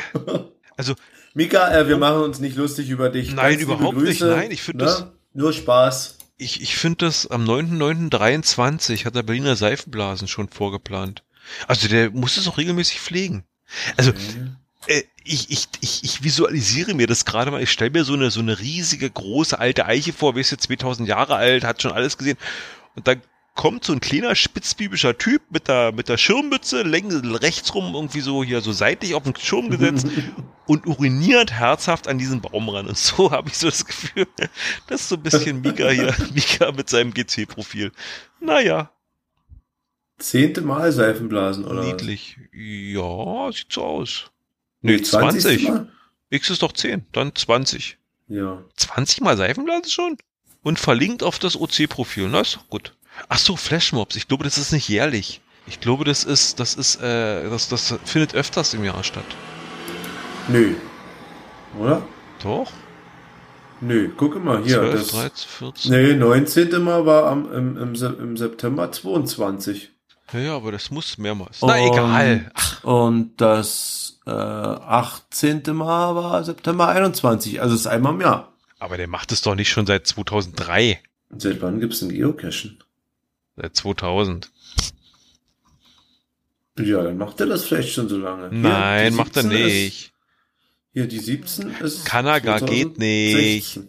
[0.75, 0.93] Also.
[1.33, 3.33] Mika, äh, wir machen uns nicht lustig über dich.
[3.33, 4.21] Nein, Ganz überhaupt nicht.
[4.21, 4.91] Nein, ich finde ne?
[4.91, 5.05] das.
[5.33, 6.17] Nur Spaß.
[6.37, 11.23] Ich, ich finde das am 9.9.23 hat der Berliner Seifenblasen schon vorgeplant.
[11.67, 13.43] Also der muss es auch regelmäßig pflegen.
[13.95, 14.51] Also, okay.
[14.87, 17.61] Äh, ich, ich, ich, ich visualisiere mir das gerade mal.
[17.61, 20.63] Ich stelle mir so eine, so eine riesige, große alte Eiche vor, wie ist jetzt
[20.63, 22.37] 2000 Jahre alt, hat schon alles gesehen.
[22.95, 23.21] Und dann
[23.55, 26.85] kommt so ein kleiner spitzbübischer Typ mit der, mit der Schirmmütze,
[27.41, 30.07] rechts rum irgendwie so hier so seitlich auf den Schirm gesetzt
[30.67, 32.87] und uriniert herzhaft an diesen Baum ran.
[32.87, 34.27] Und so habe ich so das Gefühl,
[34.87, 37.91] das ist so ein bisschen Mika hier, Mika mit seinem GC-Profil.
[38.39, 38.91] Naja,
[40.19, 41.83] Zehnte Mal Seifenblasen, oder?
[41.83, 42.37] Niedlich.
[42.51, 44.31] Ja, sieht so aus.
[44.81, 45.69] Nee, 20.
[46.29, 47.97] X ist doch 10, dann 20.
[48.27, 48.63] Ja.
[48.75, 50.17] 20 Mal Seifenblasen schon?
[50.63, 52.93] Und verlinkt auf das OC-Profil, na ist doch gut.
[53.29, 54.15] Ach so, Flashmobs.
[54.15, 55.41] Ich glaube, das ist nicht jährlich.
[55.65, 59.25] Ich glaube, das ist, das ist, äh, das, das findet öfters im Jahr statt.
[60.47, 60.75] Nö.
[61.79, 62.05] Oder?
[62.41, 62.71] Doch.
[63.81, 64.79] Nö, gucke mal hier.
[64.79, 65.91] 12, das, 13, 14.
[65.91, 66.81] Nee, 19.
[66.81, 69.91] Mal war am, im, im, im September 22.
[70.33, 71.59] Ja, ja, aber das muss mehrmals.
[71.61, 72.51] Na, und, egal.
[72.53, 72.83] Ach.
[72.83, 75.63] Und das äh, 18.
[75.73, 78.53] Mal war September 21, also es ist einmal im Jahr.
[78.79, 80.99] Aber der macht es doch nicht schon seit 2003.
[81.29, 82.83] Und seit wann gibt's denn Geocachen?
[83.55, 84.51] Seit 2000.
[86.79, 88.49] Ja, dann macht er das vielleicht schon so lange.
[88.51, 90.05] Nein, macht er nicht.
[90.05, 90.11] Ist,
[90.93, 92.05] hier, die 17 ist.
[92.05, 93.79] Kanaga geht nicht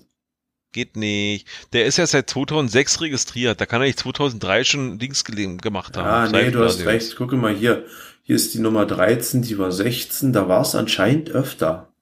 [0.72, 1.46] geht nicht.
[1.72, 3.60] Der ist ja seit 2006 registriert.
[3.60, 6.06] Da kann er nicht 2003 schon Dings gemacht haben.
[6.06, 7.16] Ah, nee, du hast recht.
[7.16, 7.84] Gucke mal hier.
[8.28, 10.34] Hier ist die Nummer 13, die war 16.
[10.34, 11.94] Da war es anscheinend öfter.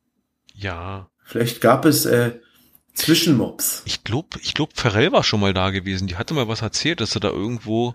[0.55, 1.09] Ja.
[1.23, 2.41] Vielleicht gab es äh,
[2.95, 3.83] Zwischenmobs.
[3.85, 6.09] Ich glaube, ich glaub, Pharrell war schon mal da gewesen.
[6.09, 7.95] Die hatte mal was erzählt, dass er da irgendwo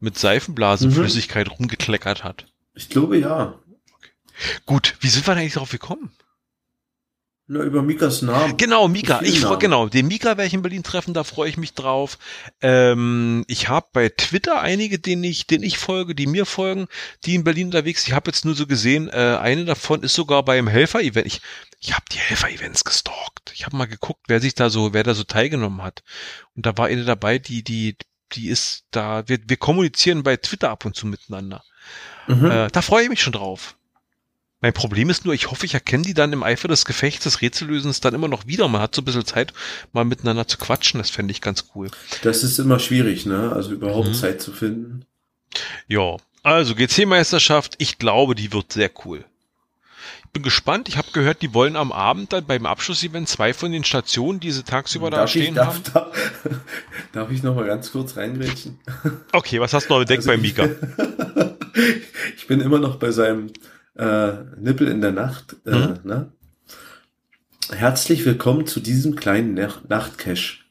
[0.00, 1.52] mit Seifenblasenflüssigkeit mhm.
[1.54, 2.44] rumgekleckert hat.
[2.74, 3.58] Ich glaube ja.
[3.96, 4.50] Okay.
[4.66, 6.10] Gut, wie sind wir eigentlich darauf gekommen?
[7.52, 8.56] Na, über Mikas Namen.
[8.56, 9.20] Genau, Mika.
[9.20, 12.16] Ich freu, genau, den Mika werde ich in Berlin treffen, da freue ich mich drauf.
[12.62, 16.86] Ähm, ich habe bei Twitter einige, denen ich, denen ich folge, die mir folgen,
[17.26, 18.06] die in Berlin unterwegs.
[18.06, 21.26] Ich habe jetzt nur so gesehen, äh, eine davon ist sogar beim Helfer-Event.
[21.26, 21.42] Ich,
[21.78, 23.52] ich habe die Helfer-Events gestalkt.
[23.52, 26.02] Ich habe mal geguckt, wer sich da so, wer da so teilgenommen hat.
[26.56, 27.98] Und da war eine dabei, die, die,
[28.32, 31.62] die ist da, wir, wir kommunizieren bei Twitter ab und zu miteinander.
[32.28, 32.50] Mhm.
[32.50, 33.76] Äh, da freue ich mich schon drauf.
[34.62, 37.42] Mein Problem ist nur, ich hoffe, ich erkenne die dann im Eifer des Gefechts, des
[37.42, 38.68] Rätsellösens dann immer noch wieder.
[38.68, 39.52] Man hat so ein bisschen Zeit,
[39.92, 40.98] mal miteinander zu quatschen.
[40.98, 41.90] Das fände ich ganz cool.
[42.22, 43.52] Das ist immer schwierig, ne?
[43.52, 44.14] Also überhaupt mhm.
[44.14, 45.04] Zeit zu finden.
[45.88, 49.24] Ja, also GC-Meisterschaft, ich glaube, die wird sehr cool.
[50.26, 50.88] Ich bin gespannt.
[50.88, 54.52] Ich habe gehört, die wollen am Abend dann beim Abschlussevent zwei von den Stationen, die
[54.52, 55.82] sie tagsüber darf da stehen ich, darf, haben.
[55.92, 56.10] Da,
[57.20, 58.78] darf ich noch mal ganz kurz reingrätschen?
[59.32, 60.68] Okay, was hast du noch entdeckt also bei Mika?
[62.36, 63.52] ich bin immer noch bei seinem
[63.96, 65.56] äh, Nippel in der Nacht.
[65.66, 65.98] Äh, mhm.
[66.04, 66.32] ne?
[67.70, 70.62] Herzlich willkommen zu diesem kleinen Nacht Nachtcache.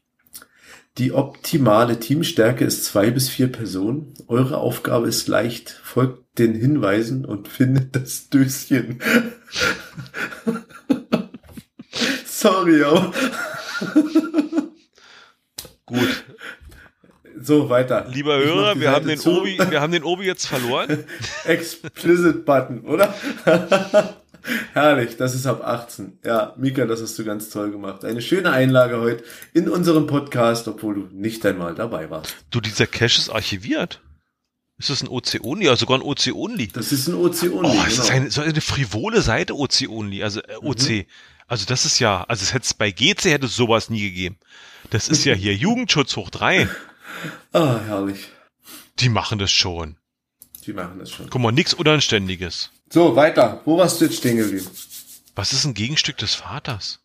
[0.98, 4.12] Die optimale Teamstärke ist zwei bis vier Personen.
[4.28, 5.70] Eure Aufgabe ist leicht.
[5.70, 8.98] Folgt den Hinweisen und findet das Döschen.
[12.26, 13.12] Sorry, aber.
[15.86, 16.21] Gut,
[17.44, 18.06] so, weiter.
[18.08, 21.04] Lieber Hörer, wir haben, den Obi, wir haben den Obi jetzt verloren.
[21.44, 23.14] Explicit Button, oder?
[24.72, 26.18] Herrlich, das ist ab 18.
[26.24, 28.04] Ja, Mika, das hast du ganz toll gemacht.
[28.04, 32.34] Eine schöne Einlage heute in unserem Podcast, obwohl du nicht einmal dabei warst.
[32.50, 34.00] Du, dieser Cache ist archiviert.
[34.78, 35.68] Ist das ein OC-Only?
[35.68, 36.68] Also sogar ein OC-Only?
[36.68, 37.68] Das ist ein OC-Only.
[37.68, 37.96] Oh, ist genau.
[37.96, 40.24] das eine, so eine frivole Seite OC-Only?
[40.24, 40.88] Also äh, OC.
[40.90, 41.04] Mhm.
[41.46, 44.38] Also das ist ja, also es hätte bei GC hätte es sowas nie gegeben.
[44.90, 46.68] Das ist ja hier Jugendschutz hoch drei.
[47.52, 48.28] Ah, herrlich.
[48.98, 49.96] Die machen das schon.
[50.66, 51.28] Die machen das schon.
[51.28, 52.70] Guck mal, nix Unanständiges.
[52.90, 53.60] So, weiter.
[53.64, 54.66] Wo warst du jetzt stehen geblieben?
[55.34, 57.00] Was ist ein Gegenstück des Vaters?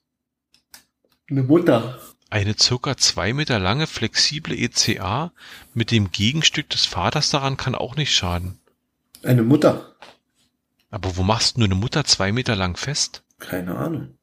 [1.30, 2.00] Eine Mutter.
[2.30, 5.32] Eine circa zwei Meter lange flexible ECA
[5.74, 8.60] mit dem Gegenstück des Vaters daran kann auch nicht schaden.
[9.24, 9.96] Eine Mutter.
[10.90, 13.24] Aber wo machst du eine Mutter zwei Meter lang fest?
[13.40, 14.18] Keine Ahnung.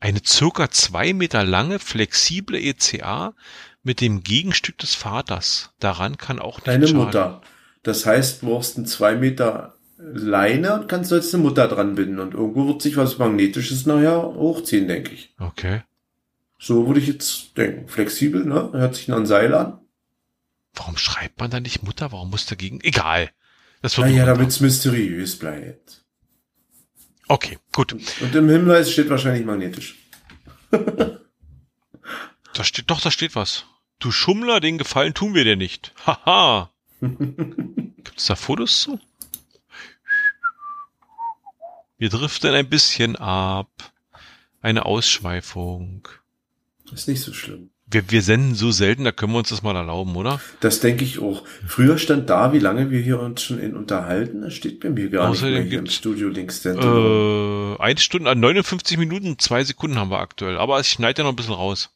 [0.00, 3.34] Eine circa zwei Meter lange, flexible ECA
[3.86, 5.70] mit dem Gegenstück des Vaters.
[5.78, 7.04] Daran kann auch nicht Deine schaden.
[7.04, 7.40] Mutter.
[7.82, 12.18] Das heißt, du brauchst einen zwei Meter Leine und kannst jetzt eine Mutter dran binden.
[12.18, 15.34] Und irgendwo wird sich was Magnetisches nachher hochziehen, denke ich.
[15.38, 15.82] Okay.
[16.58, 17.88] So würde ich jetzt denken.
[17.88, 18.70] Flexibel, ne?
[18.72, 19.78] Hört sich noch ein Seil an.
[20.74, 22.12] Warum schreibt man da nicht Mutter?
[22.12, 22.80] Warum muss dagegen?
[22.82, 23.30] Egal.
[23.82, 26.04] Das wird naja, damit es mysteriös bleibt.
[27.28, 27.92] Okay, gut.
[27.92, 29.96] Und im Hinweis steht wahrscheinlich magnetisch.
[30.70, 33.64] da steht, doch, da steht was.
[33.98, 35.92] Du Schummler, den Gefallen tun wir dir nicht.
[36.06, 36.70] Haha.
[37.00, 39.00] Gibt es da Fotos zu?
[41.98, 43.70] Wir driften ein bisschen ab.
[44.60, 46.08] Eine Ausschweifung.
[46.92, 47.70] Ist nicht so schlimm.
[47.88, 50.40] Wir, wir senden so selten, da können wir uns das mal erlauben, oder?
[50.58, 51.46] Das denke ich auch.
[51.66, 54.42] Früher stand da, wie lange wir hier uns schon in unterhalten.
[54.42, 57.76] Das steht bei mir gar Außerdem nicht mehr hier im Studio Links Center.
[57.78, 60.58] Äh, eine Stunde, 59 Minuten, zwei Sekunden haben wir aktuell.
[60.58, 61.95] Aber ich schneide ja noch ein bisschen raus.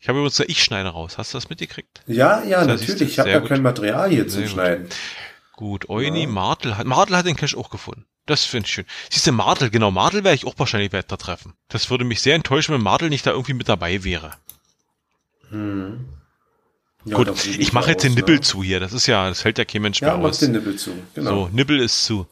[0.00, 1.18] Ich habe übrigens, ich schneide raus.
[1.18, 2.02] Hast du das mitgekriegt?
[2.06, 3.12] Ja, ja, das natürlich.
[3.12, 4.88] Ich habe ja kein Material hier zum Schneiden.
[5.54, 6.28] Gut, Euni, ja.
[6.28, 8.04] Martel hat, Martel hat den Cash auch gefunden.
[8.26, 8.84] Das finde ich schön.
[9.10, 11.54] Siehst du, Martel, genau, Martel wäre ich auch wahrscheinlich weiter treffen.
[11.68, 14.34] Das würde mich sehr enttäuschen, wenn Martel nicht da irgendwie mit dabei wäre.
[15.48, 16.08] Hm.
[17.04, 18.40] Ja, Gut, ich mache jetzt den Nippel ne?
[18.42, 18.80] zu hier.
[18.80, 20.40] Das ist ja, das fällt ja kein Mensch ja, mehr aus.
[20.40, 20.92] Ja, den Nippel zu.
[21.14, 21.30] Genau.
[21.30, 22.26] So, Nippel ist zu.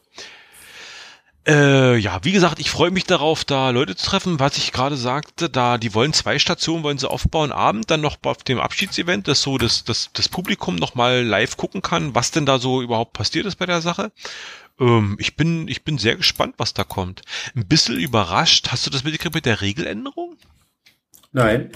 [1.47, 4.37] Äh, ja, wie gesagt, ich freue mich darauf, da Leute zu treffen.
[4.39, 7.53] Was ich gerade sagte, da die wollen zwei Stationen, wollen sie aufbauen.
[7.53, 11.55] Abend dann noch auf dem Abschiedsevent, dass so das, das, das Publikum noch mal live
[11.55, 14.11] gucken kann, was denn da so überhaupt passiert ist bei der Sache.
[14.77, 17.21] Ähm, ich bin, ich bin sehr gespannt, was da kommt.
[17.55, 18.67] Ein bisschen überrascht.
[18.69, 20.35] Hast du das mitgekriegt mit der Regeländerung?
[21.31, 21.71] Nein.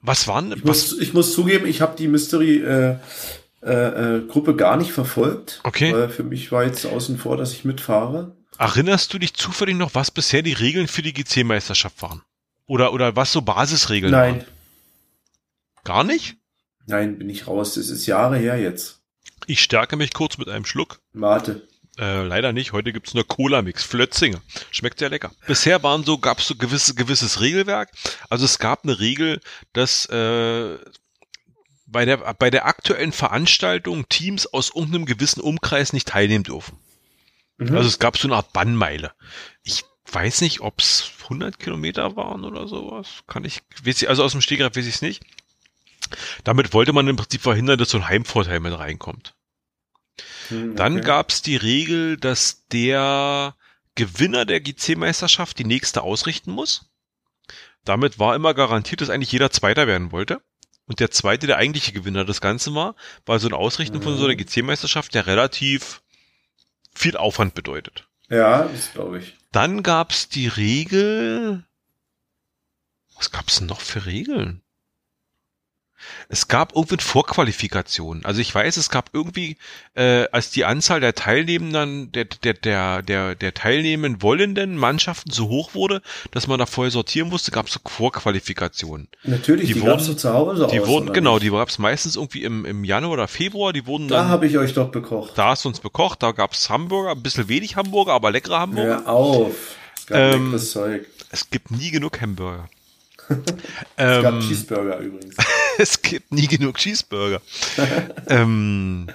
[0.00, 0.52] Was waren?
[0.52, 0.92] Ich, was?
[0.92, 2.98] Muss, ich muss zugeben, ich habe die Mystery äh,
[3.66, 5.60] äh, äh, Gruppe gar nicht verfolgt.
[5.64, 5.92] Okay.
[5.92, 8.36] Weil für mich war jetzt außen vor, dass ich mitfahre.
[8.58, 12.22] Erinnerst du dich zufällig noch, was bisher die Regeln für die GC-Meisterschaft waren?
[12.66, 14.36] Oder, oder was so Basisregeln Nein.
[14.36, 14.44] waren?
[15.84, 16.36] Gar nicht?
[16.86, 17.74] Nein, bin ich raus.
[17.74, 19.00] Das ist Jahre her jetzt.
[19.46, 21.00] Ich stärke mich kurz mit einem Schluck.
[21.12, 21.66] Warte.
[21.98, 22.72] Äh, leider nicht.
[22.72, 23.82] Heute gibt's nur Cola-Mix.
[23.82, 24.40] Flötzinge.
[24.70, 25.32] Schmeckt sehr lecker.
[25.46, 27.90] Bisher waren so, gab's so gewisse, gewisses Regelwerk.
[28.30, 29.40] Also es gab eine Regel,
[29.72, 30.78] dass äh,
[31.86, 36.78] bei der, bei der aktuellen Veranstaltung Teams aus irgendeinem gewissen Umkreis nicht teilnehmen dürfen.
[37.58, 37.76] Mhm.
[37.76, 39.12] Also es gab so eine Art Bannmeile.
[39.62, 43.22] Ich weiß nicht, ob's 100 Kilometer waren oder sowas.
[43.26, 45.22] Kann ich, weiß ich also aus dem Stegreif weiß ich es nicht.
[46.44, 49.34] Damit wollte man im Prinzip verhindern, dass so ein Heimvorteil mit reinkommt.
[50.50, 50.76] Mhm, okay.
[50.76, 53.56] Dann gab's die Regel, dass der
[53.94, 56.90] Gewinner der GC-Meisterschaft die nächste ausrichten muss.
[57.84, 60.42] Damit war immer garantiert, dass eigentlich jeder Zweiter werden wollte.
[60.86, 64.02] Und der zweite, der eigentliche Gewinner des Ganzen war, war so ein Ausrichten mhm.
[64.02, 64.38] von so einer mhm.
[64.38, 66.02] GC-Meisterschaft, der relativ
[66.94, 68.08] viel Aufwand bedeutet.
[68.28, 69.36] Ja, das glaube ich.
[69.52, 71.64] Dann gab's die Regel.
[73.16, 74.62] Was gab's denn noch für Regeln?
[76.28, 78.24] Es gab irgendwie Vorqualifikationen.
[78.24, 79.56] Also ich weiß, es gab irgendwie,
[79.94, 85.48] äh, als die Anzahl der Teilnehmenden, der, der, der, der, der teilnehmen wollenden Mannschaften so
[85.48, 89.08] hoch wurde, dass man da vorher sortieren musste, gab es Vorqualifikationen.
[89.24, 91.44] Natürlich, die, die wurden, zu Hause Die aus, wurden, genau, nicht?
[91.44, 94.58] die gab es meistens irgendwie im, im Januar oder Februar, die wurden Da habe ich
[94.58, 95.36] euch doch bekocht.
[95.36, 98.58] Da hast du uns bekocht, da gab es Hamburger, ein bisschen wenig Hamburger, aber leckere
[98.60, 99.02] Hamburger.
[99.04, 99.76] Hör auf.
[100.06, 101.06] Gab ähm, leckeres Zeug.
[101.30, 102.68] Es gibt nie genug Hamburger.
[103.96, 105.36] es gab ähm, Cheeseburger übrigens.
[105.78, 107.40] es gibt nie genug Cheeseburger.
[108.28, 109.08] ähm,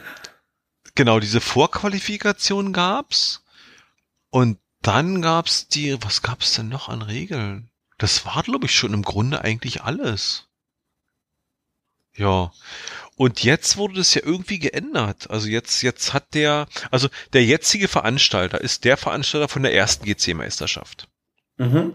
[0.96, 3.44] genau, diese Vorqualifikation gab's.
[4.30, 7.70] Und dann gab's die, was gab's denn noch an Regeln?
[7.98, 10.48] Das war, glaube ich, schon im Grunde eigentlich alles.
[12.16, 12.52] Ja.
[13.16, 15.30] Und jetzt wurde das ja irgendwie geändert.
[15.30, 20.06] Also jetzt, jetzt hat der, also der jetzige Veranstalter ist der Veranstalter von der ersten
[20.06, 21.08] GC-Meisterschaft.
[21.58, 21.94] Mhm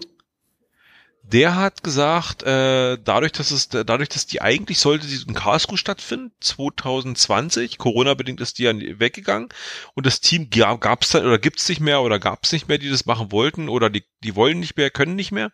[1.32, 5.76] der hat gesagt, äh, dadurch, dass es, dadurch, dass die eigentlich sollte die in Karlsruhe
[5.76, 9.48] stattfinden, 2020, Corona-bedingt ist die ja weggegangen
[9.94, 12.68] und das Team gab es dann oder gibt es nicht mehr oder gab es nicht
[12.68, 15.50] mehr, die das machen wollten oder die, die wollen nicht mehr, können nicht mehr.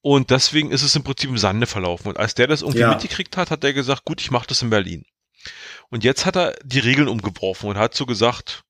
[0.00, 2.08] Und deswegen ist es im Prinzip im Sande verlaufen.
[2.08, 2.90] Und als der das irgendwie ja.
[2.90, 5.04] mitgekriegt hat, hat er gesagt, gut, ich mache das in Berlin.
[5.90, 8.64] Und jetzt hat er die Regeln umgeworfen und hat so gesagt,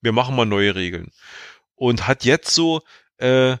[0.00, 1.10] wir machen mal neue Regeln.
[1.74, 2.82] Und hat jetzt so
[3.18, 3.56] äh,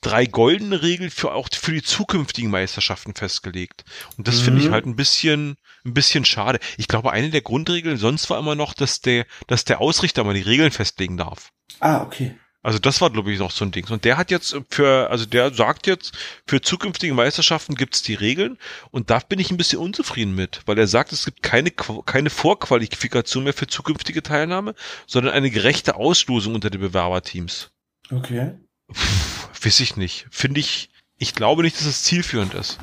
[0.00, 3.84] drei goldene Regeln für auch für die zukünftigen Meisterschaften festgelegt.
[4.16, 4.44] Und das mhm.
[4.44, 4.72] finde ich mhm.
[4.72, 6.58] halt ein bisschen, ein bisschen schade.
[6.76, 10.34] Ich glaube, eine der Grundregeln sonst war immer noch, dass der, dass der Ausrichter mal
[10.34, 11.50] die Regeln festlegen darf.
[11.80, 12.36] Ah, okay.
[12.66, 13.88] Also das war, glaube ich, noch so ein Ding.
[13.90, 18.58] Und der hat jetzt für, also der sagt jetzt, für zukünftige Meisterschaften gibt's die Regeln
[18.90, 22.28] und da bin ich ein bisschen unzufrieden mit, weil er sagt, es gibt keine, keine
[22.28, 24.74] Vorqualifikation mehr für zukünftige Teilnahme,
[25.06, 27.70] sondern eine gerechte Auslosung unter den Bewerberteams.
[28.10, 28.54] Okay.
[29.62, 30.26] Weiß ich nicht.
[30.30, 32.78] Finde ich, ich glaube nicht, dass es zielführend ist.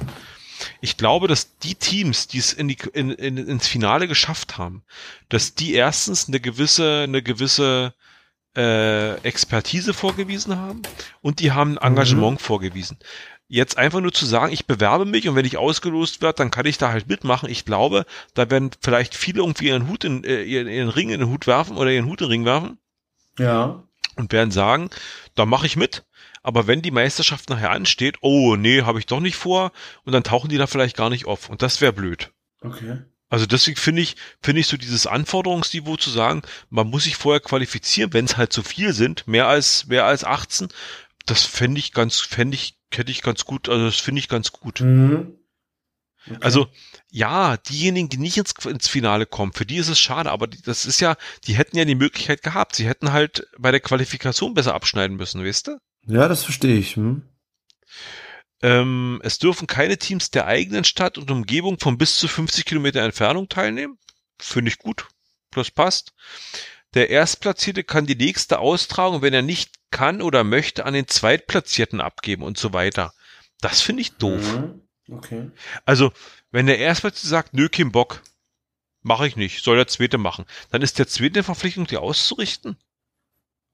[0.82, 4.84] Ich glaube, dass die Teams, die es in die, in, in, ins Finale geschafft haben,
[5.30, 7.94] dass die erstens eine gewisse, eine gewisse
[8.56, 10.82] äh, Expertise vorgewiesen haben
[11.22, 12.44] und die haben ein Engagement mhm.
[12.44, 12.98] vorgewiesen.
[13.48, 16.66] Jetzt einfach nur zu sagen, ich bewerbe mich und wenn ich ausgelost werde, dann kann
[16.66, 17.50] ich da halt mitmachen.
[17.50, 21.20] Ich glaube, da werden vielleicht viele irgendwie ihren Hut in, äh, ihren, ihren Ring in
[21.20, 22.78] den Hut werfen oder ihren Hut in den Ring werfen.
[23.38, 23.84] Ja.
[24.16, 24.90] Und werden sagen,
[25.36, 26.04] da mache ich mit.
[26.44, 29.72] Aber wenn die Meisterschaft nachher ansteht, oh nee, habe ich doch nicht vor,
[30.04, 31.50] und dann tauchen die da vielleicht gar nicht auf.
[31.50, 32.32] Und das wäre blöd.
[32.62, 33.00] Okay.
[33.30, 37.40] Also deswegen finde ich, finde ich so dieses Anforderungsniveau zu sagen, man muss sich vorher
[37.40, 40.68] qualifizieren, wenn es halt zu viel sind, mehr als, mehr als 18,
[41.26, 44.52] das fände ich ganz, fände ich, hätte ich ganz gut, also das finde ich ganz
[44.52, 44.82] gut.
[44.82, 45.40] Mhm.
[46.28, 46.38] Okay.
[46.42, 46.68] Also,
[47.10, 50.62] ja, diejenigen, die nicht ins, ins Finale kommen, für die ist es schade, aber die,
[50.62, 51.16] das ist ja,
[51.46, 52.76] die hätten ja die Möglichkeit gehabt.
[52.76, 55.80] Sie hätten halt bei der Qualifikation besser abschneiden müssen, weißt du?
[56.06, 56.96] Ja, das verstehe ich.
[56.96, 57.24] Hm?
[58.62, 63.02] Ähm, es dürfen keine Teams der eigenen Stadt und Umgebung von bis zu 50 Kilometer
[63.02, 63.98] Entfernung teilnehmen.
[64.40, 65.08] Finde ich gut.
[65.52, 66.14] Das passt.
[66.94, 72.02] Der Erstplatzierte kann die nächste Austragung, wenn er nicht kann oder möchte, an den Zweitplatzierten
[72.02, 73.14] abgeben und so weiter.
[73.62, 74.58] Das finde ich doof.
[74.58, 74.82] Mhm.
[75.10, 75.52] Okay.
[75.86, 76.12] Also,
[76.52, 78.22] wenn der Erstplatzierte sagt, nö, kein Bock,
[79.02, 82.78] mache ich nicht, soll der Zweite machen, dann ist der Zweite Verpflichtung, die auszurichten?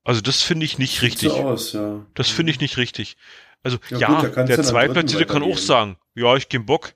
[0.10, 1.30] Also das finde ich nicht richtig.
[1.30, 2.04] So aus, ja.
[2.16, 3.16] Das finde ich nicht richtig.
[3.62, 6.96] Also ja, ja gut, der Zweitplatzierte kann auch sagen, ja, ich gebe Bock,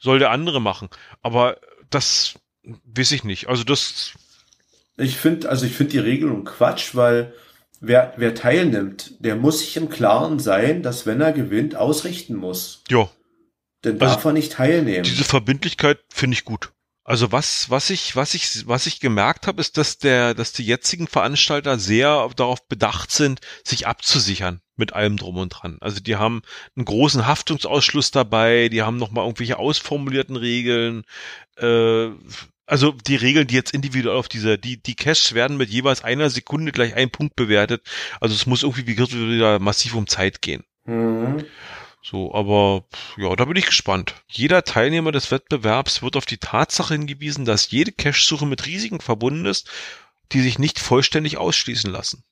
[0.00, 0.88] soll der andere machen.
[1.22, 1.58] Aber
[1.90, 2.34] das
[2.64, 3.46] weiß ich nicht.
[3.48, 4.14] Also das.
[4.96, 7.32] Ich finde, also ich finde die Regelung Quatsch, weil
[7.78, 12.82] wer, wer teilnimmt, der muss sich im Klaren sein, dass wenn er gewinnt, ausrichten muss.
[12.90, 13.08] Ja.
[13.82, 15.04] Dann darf also, er nicht teilnehmen.
[15.04, 16.72] Diese Verbindlichkeit finde ich gut.
[17.04, 20.64] Also was, was ich, was ich, was ich gemerkt habe, ist, dass der, dass die
[20.64, 25.78] jetzigen Veranstalter sehr darauf bedacht sind, sich abzusichern mit allem drum und dran.
[25.80, 26.42] Also die haben
[26.76, 31.02] einen großen Haftungsausschluss dabei, die haben nochmal irgendwelche ausformulierten Regeln,
[31.56, 32.10] äh,
[32.66, 36.30] also die Regeln, die jetzt individuell auf dieser, die, die Caches werden mit jeweils einer
[36.30, 37.82] Sekunde gleich ein Punkt bewertet.
[38.20, 40.64] Also es muss irgendwie wieder massiv um Zeit gehen.
[40.84, 41.44] Mhm.
[42.02, 42.84] So, aber
[43.16, 44.16] ja, da bin ich gespannt.
[44.26, 49.46] Jeder Teilnehmer des Wettbewerbs wird auf die Tatsache hingewiesen, dass jede Cache-Suche mit Risiken verbunden
[49.46, 49.70] ist,
[50.32, 52.24] die sich nicht vollständig ausschließen lassen.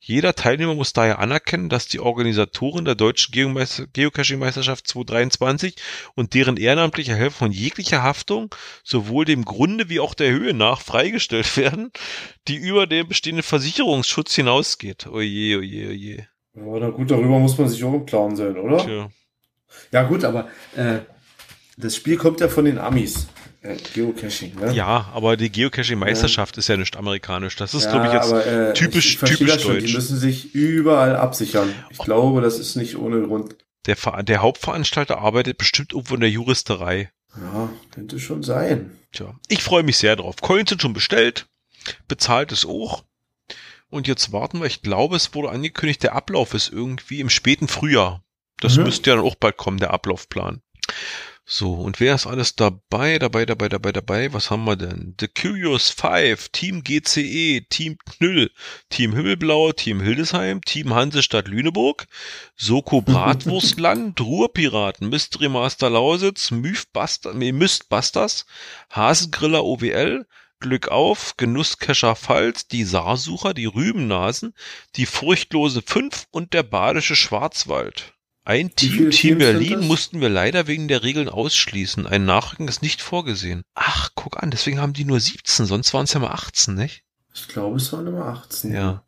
[0.00, 3.32] Jeder Teilnehmer muss daher anerkennen, dass die Organisatoren der deutschen
[3.92, 5.76] Geocaching-Meisterschaft 2023
[6.14, 10.80] und deren ehrenamtliche Helfer von jeglicher Haftung sowohl dem Grunde wie auch der Höhe nach
[10.80, 11.92] freigestellt werden,
[12.46, 15.06] die über den bestehenden Versicherungsschutz hinausgeht.
[15.06, 16.28] Oje, oje, oje.
[16.54, 18.78] Ja, na gut, darüber muss man sich auch im Klaren sein, oder?
[18.78, 19.10] Tja.
[19.92, 21.00] Ja, gut, aber äh,
[21.76, 23.28] das Spiel kommt ja von den Amis.
[23.60, 24.72] Äh, Geocaching, ne?
[24.72, 26.60] Ja, aber die Geocaching-Meisterschaft ja.
[26.60, 27.56] ist ja nicht amerikanisch.
[27.56, 29.84] Das ist, ja, glaube ich, jetzt aber, äh, typisch, ich, typisch deutsch.
[29.84, 31.74] Die müssen sich überall absichern.
[31.90, 32.04] Ich oh.
[32.04, 33.56] glaube, das ist nicht ohne Grund.
[33.86, 37.10] Der, der Hauptveranstalter arbeitet bestimmt irgendwo in der Juristerei.
[37.36, 38.96] Ja, könnte schon sein.
[39.12, 40.36] Tja, ich freue mich sehr drauf.
[40.40, 41.46] Coins sind schon bestellt.
[42.06, 43.04] Bezahlt es auch.
[43.90, 47.68] Und jetzt warten wir, ich glaube, es wurde angekündigt, der Ablauf ist irgendwie im späten
[47.68, 48.22] Frühjahr.
[48.60, 48.84] Das mhm.
[48.84, 50.62] müsste ja dann auch bald kommen, der Ablaufplan.
[51.50, 54.34] So, und wer ist alles dabei, dabei, dabei, dabei, dabei?
[54.34, 55.14] Was haben wir denn?
[55.18, 58.50] The Curious Five, Team GCE, Team Knüll,
[58.90, 62.06] Team Himmelblau, Team Hildesheim, Team Hansestadt Lüneburg,
[62.54, 68.44] Soko Bratwurstland, Ruhrpiraten, Mystery Master Lausitz, Mythbusters,
[68.90, 70.26] Hasengriller OWL,
[70.60, 74.54] Glück auf, Genusskescher Pfalz, die Saarsucher, die Rübennasen,
[74.96, 78.14] die Furchtlose Fünf und der Badische Schwarzwald.
[78.44, 82.06] Ein Team, Team Berlin mussten wir leider wegen der Regeln ausschließen.
[82.06, 83.62] Ein Nachrücken ist nicht vorgesehen.
[83.74, 87.04] Ach, guck an, deswegen haben die nur 17, sonst waren es ja mal 18, nicht?
[87.34, 88.72] Ich glaube, es waren immer 18.
[88.72, 89.04] Ja.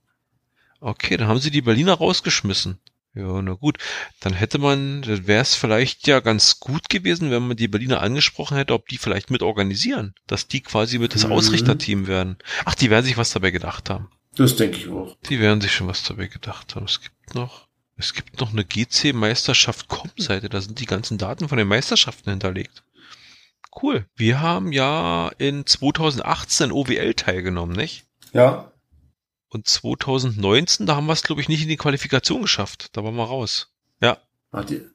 [0.80, 2.80] Okay, dann haben sie die Berliner rausgeschmissen.
[3.14, 3.78] Ja, na gut.
[4.20, 8.56] Dann hätte man, wäre es vielleicht ja ganz gut gewesen, wenn man die Berliner angesprochen
[8.56, 10.14] hätte, ob die vielleicht mit organisieren.
[10.26, 11.32] Dass die quasi mit das mhm.
[11.32, 12.38] Ausrichterteam werden.
[12.64, 14.10] Ach, die werden sich was dabei gedacht haben.
[14.36, 15.16] Das denke ich auch.
[15.28, 16.86] Die werden sich schon was dabei gedacht haben.
[16.86, 20.48] Es gibt noch, es gibt noch eine GC-Meisterschaft-Com-Seite.
[20.48, 22.84] Da sind die ganzen Daten von den Meisterschaften hinterlegt.
[23.82, 24.06] Cool.
[24.14, 28.06] Wir haben ja in 2018 OWL teilgenommen, nicht?
[28.32, 28.72] Ja.
[29.50, 32.96] Und 2019, da haben wir es, glaube ich, nicht in die Qualifikation geschafft.
[32.96, 33.72] Da waren wir raus.
[34.00, 34.18] Ja.
[34.52, 34.90] Warte.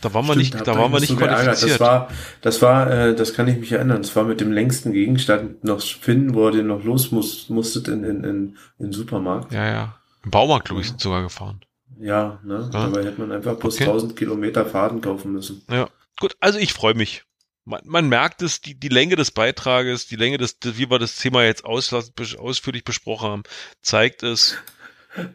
[0.00, 1.72] Da waren wir nicht, da waren wir nicht qualifiziert.
[1.72, 2.08] Das war,
[2.40, 4.02] das war, äh, das kann ich mich erinnern.
[4.02, 7.88] Das war mit dem längsten Gegenstand noch finden, wo ihr den noch los muss, musstet
[7.88, 9.52] in, in, in, in Supermarkt.
[9.52, 9.98] Ja, ja.
[10.24, 11.60] Im Baumarkt, glaube ich, sind sogar gefahren.
[11.98, 12.68] Ja, ne?
[12.72, 12.86] Ja.
[12.86, 13.84] Dabei hätte man einfach plus okay.
[13.84, 15.62] 1000 Kilometer Faden kaufen müssen.
[15.70, 15.88] Ja.
[16.20, 17.24] Gut, also ich freue mich.
[17.66, 21.16] Man, man merkt es, die, die Länge des Beitrages, die Länge des, wie wir das
[21.16, 23.42] Thema jetzt auslassen, ausführlich besprochen haben,
[23.82, 24.56] zeigt es.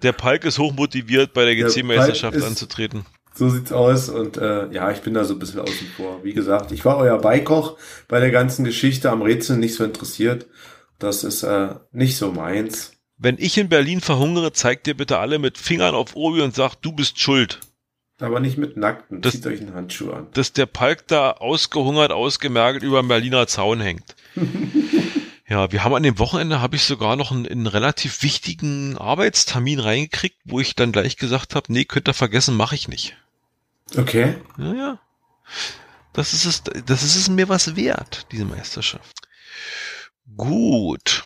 [0.02, 3.06] Der Palk ist hochmotiviert, bei der GC-Meisterschaft anzutreten.
[3.34, 6.24] So sieht's aus und äh, ja, ich bin da so ein bisschen außen vor.
[6.24, 7.78] Wie gesagt, ich war euer Beikoch
[8.08, 10.48] bei der ganzen Geschichte, am Rätsel nicht so interessiert.
[11.00, 12.94] Das ist äh, nicht so meins.
[13.18, 16.86] Wenn ich in Berlin verhungere, zeigt ihr bitte alle mit Fingern auf Obi und sagt,
[16.86, 17.60] du bist schuld.
[18.22, 20.28] Aber nicht mit Nackten, das, zieht euch einen Handschuh an.
[20.34, 24.16] Dass der Palk da ausgehungert, ausgemergelt über dem Berliner Zaun hängt.
[25.48, 29.80] ja, wir haben an dem Wochenende, habe ich sogar noch einen, einen, relativ wichtigen Arbeitstermin
[29.80, 33.18] reingekriegt, wo ich dann gleich gesagt habe, nee, könnt ihr vergessen, mache ich nicht.
[33.98, 34.36] Okay.
[34.56, 35.00] Naja.
[36.14, 39.16] Das ist es, das ist es mir was wert, diese Meisterschaft.
[40.38, 41.24] Gut.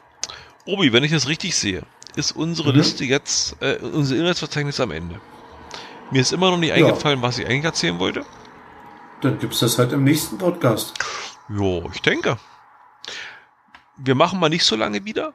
[0.65, 1.83] Obi, wenn ich das richtig sehe,
[2.15, 2.77] ist unsere mhm.
[2.77, 5.19] Liste jetzt, äh, unser Inhaltsverzeichnis am Ende.
[6.11, 6.75] Mir ist immer noch nicht ja.
[6.75, 8.25] eingefallen, was ich eigentlich erzählen wollte.
[9.21, 10.93] Dann gibt's das halt im nächsten Podcast.
[11.49, 12.37] Jo, ich denke.
[13.97, 15.33] Wir machen mal nicht so lange wieder,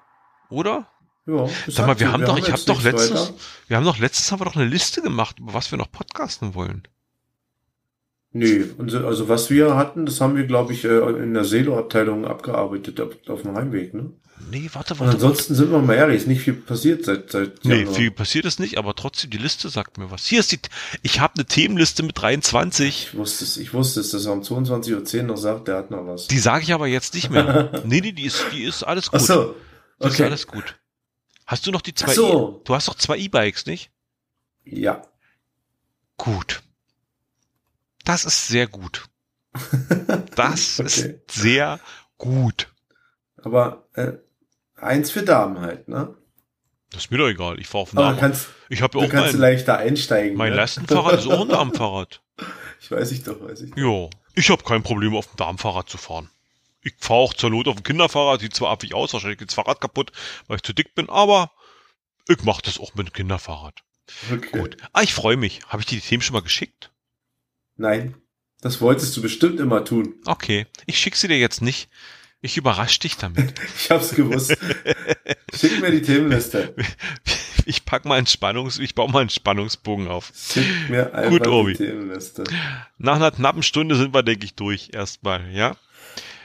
[0.49, 0.87] oder?
[1.27, 3.35] Ja, Sag mal, wir haben wir doch, haben ich habe doch letztens, weiter.
[3.68, 6.55] wir haben doch letztens haben wir doch eine Liste gemacht, über was wir noch podcasten
[6.55, 6.87] wollen.
[8.33, 13.01] Nee, also was wir hatten, das haben wir, glaube ich, äh, in der Selo-Abteilung abgearbeitet
[13.01, 14.12] auf, auf dem Heimweg, ne?
[14.51, 15.05] Nee, warte, warte.
[15.16, 17.95] Und ansonsten sind wir mal ehrlich, ist nicht viel passiert seit, seit Nee, Januar.
[17.95, 20.26] viel passiert ist nicht, aber trotzdem, die Liste sagt mir was.
[20.26, 20.61] Hier ist die,
[21.03, 23.09] ich habe eine Themenliste mit 23.
[23.12, 25.91] Ich wusste es, ich wusste es, dass er um 22.10 Uhr noch sagt, der hat
[25.91, 26.28] noch was.
[26.28, 27.83] Die sage ich aber jetzt nicht mehr.
[27.85, 29.20] nee, nee, die ist, die ist alles gut.
[29.20, 29.41] Ach so.
[29.99, 30.09] Okay.
[30.09, 30.76] Die ist alles gut.
[31.47, 32.61] Hast du noch die zwei, so.
[32.61, 33.91] e du hast doch zwei E-Bikes, nicht?
[34.64, 35.03] Ja.
[36.16, 36.62] Gut.
[38.05, 39.05] Das ist sehr gut.
[40.36, 40.86] Das okay.
[40.86, 41.80] ist sehr
[42.16, 42.68] gut.
[43.42, 44.12] Aber äh,
[44.76, 46.14] eins für Damen halt, ne?
[46.90, 47.59] Das ist mir doch egal.
[47.61, 48.18] Ich fahre auf dem Damen.
[48.18, 50.36] Kannst, ich habe ja auch kannst mein, leichter einsteigen.
[50.36, 50.57] Mein ne?
[50.57, 52.22] Lastenfahrrad ist auch ein Damenfahrrad.
[52.82, 53.76] Ich weiß ich doch, weiß ich.
[53.76, 56.30] Ja, ich habe kein Problem, auf dem Damenfahrrad zu fahren.
[56.80, 59.55] Ich fahre auch zur Not auf dem Kinderfahrrad, sieht zwar affig aus, wahrscheinlich geht das
[59.55, 60.12] Fahrrad kaputt,
[60.48, 61.53] weil ich zu dick bin, aber
[62.26, 63.82] ich mache das auch mit dem Kinderfahrrad.
[64.32, 64.59] Okay.
[64.59, 64.78] Gut.
[64.94, 65.61] Ah, ich freue mich.
[65.68, 66.89] Habe ich dir die Themen schon mal geschickt?
[67.81, 68.14] Nein.
[68.61, 70.16] Das wolltest du bestimmt immer tun.
[70.26, 70.66] Okay.
[70.85, 71.89] Ich schick sie dir jetzt nicht.
[72.43, 73.55] Ich überrasche dich damit.
[73.78, 74.55] ich hab's gewusst.
[75.55, 76.74] Schick mir die Themenliste.
[77.66, 80.33] Ich pack mal einen Spannungs, ich baue mal einen Spannungsbogen auf.
[80.35, 81.74] Schick mir einfach Gut, Obi.
[81.74, 82.43] die Themenliste.
[82.97, 85.76] Nach einer knappen Stunde sind wir, denke ich, durch erstmal, ja?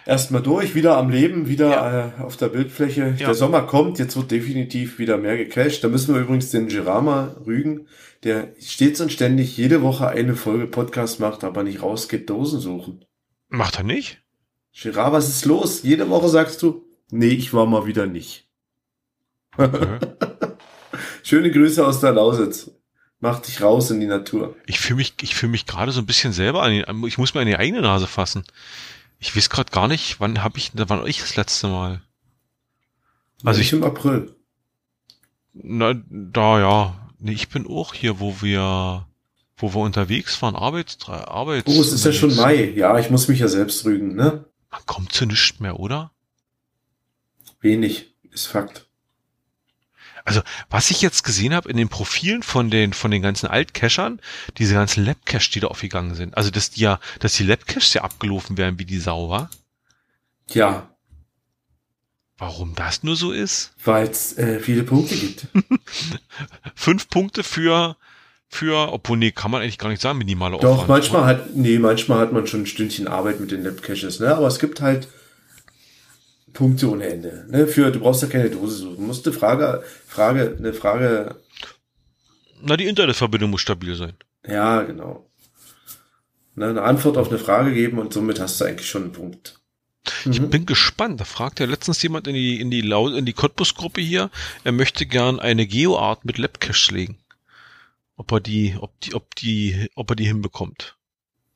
[0.06, 2.08] Erstmal durch, wieder am Leben, wieder ja.
[2.08, 3.16] äh, auf der Bildfläche.
[3.18, 3.26] Ja.
[3.26, 5.84] Der Sommer kommt, jetzt wird definitiv wieder mehr gecached.
[5.84, 7.88] Da müssen wir übrigens den Girama rügen
[8.26, 13.06] der stets und ständig jede Woche eine Folge Podcast macht, aber nicht rausgeht, Dosen suchen.
[13.50, 14.20] Macht er nicht?
[14.74, 15.84] Gerard, was ist los?
[15.84, 18.48] Jede Woche sagst du, nee, ich war mal wieder nicht.
[19.56, 20.00] Okay.
[21.24, 22.72] Schöne Grüße aus der Lausitz.
[23.20, 24.56] Mach dich raus in die Natur.
[24.66, 27.36] Ich fühle mich, ich fühle mich gerade so ein bisschen selber an, die, ich muss
[27.36, 28.44] mir an die eigene Nase fassen.
[29.20, 32.02] Ich weiß gerade gar nicht, wann habe ich, wann war ich das letzte Mal?
[33.44, 34.36] Also ich im April.
[35.54, 39.08] Na, da ja, Nee, ich bin auch hier, wo wir,
[39.58, 41.68] wo wir unterwegs waren, Arbeits, Arbeits.
[41.68, 42.72] Oh, es ist ja schon Mai.
[42.76, 44.46] Ja, ich muss mich ja selbst rügen, ne?
[44.70, 46.12] Man kommt zu nichts mehr, oder?
[47.62, 48.88] Wenig, ist Fakt.
[50.26, 54.20] Also, was ich jetzt gesehen habe in den Profilen von den, von den ganzen Altcachern,
[54.58, 56.36] diese ganzen Labcache, die da aufgegangen sind.
[56.36, 59.50] Also, dass die ja, dass die Labcaches ja abgelaufen werden wie die Sau, wa?
[60.50, 60.90] Ja,
[62.38, 63.72] Warum das nur so ist?
[63.84, 65.48] Weil es äh, viele Punkte gibt.
[66.76, 67.96] Fünf Punkte für,
[68.50, 70.90] für, obwohl, nee, kann man eigentlich gar nicht sagen, minimale Doch, Aufwand.
[70.90, 74.36] manchmal hat, nee, manchmal hat man schon ein Stündchen Arbeit mit den Lab-Caches, ne?
[74.36, 75.08] Aber es gibt halt
[76.56, 77.46] Punkte ohne Ende.
[77.50, 77.68] Ne?
[77.68, 78.96] Für, du brauchst ja keine Dose suchen.
[78.96, 81.36] Du musst eine Frage, Frage, eine Frage.
[82.64, 84.14] Na, die Internetverbindung muss stabil sein.
[84.48, 85.30] Ja, genau.
[86.56, 89.60] Ne, eine Antwort auf eine Frage geben und somit hast du eigentlich schon einen Punkt.
[90.30, 90.50] Ich mhm.
[90.50, 91.20] bin gespannt.
[91.20, 94.30] Da fragt ja letztens jemand in die, in die, Lau in die Cottbus-Gruppe hier,
[94.64, 97.18] er möchte gern eine Geoart mit Labcache legen.
[98.16, 100.96] Ob er die, ob die, ob die, ob er die hinbekommt.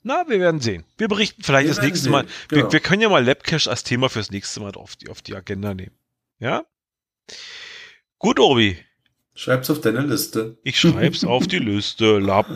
[0.01, 0.85] Na, wir werden sehen.
[0.97, 2.11] Wir berichten vielleicht wir das nächste sehen.
[2.11, 2.25] Mal.
[2.47, 2.65] Genau.
[2.65, 5.35] Wir, wir, können ja mal Labcache als Thema fürs nächste Mal auf die, auf die
[5.35, 5.95] Agenda nehmen.
[6.39, 6.65] Ja?
[8.17, 8.77] Gut, Obi.
[9.33, 10.57] Schreib's auf deine Liste.
[10.63, 12.47] Ich schreib's auf die Liste, Lab.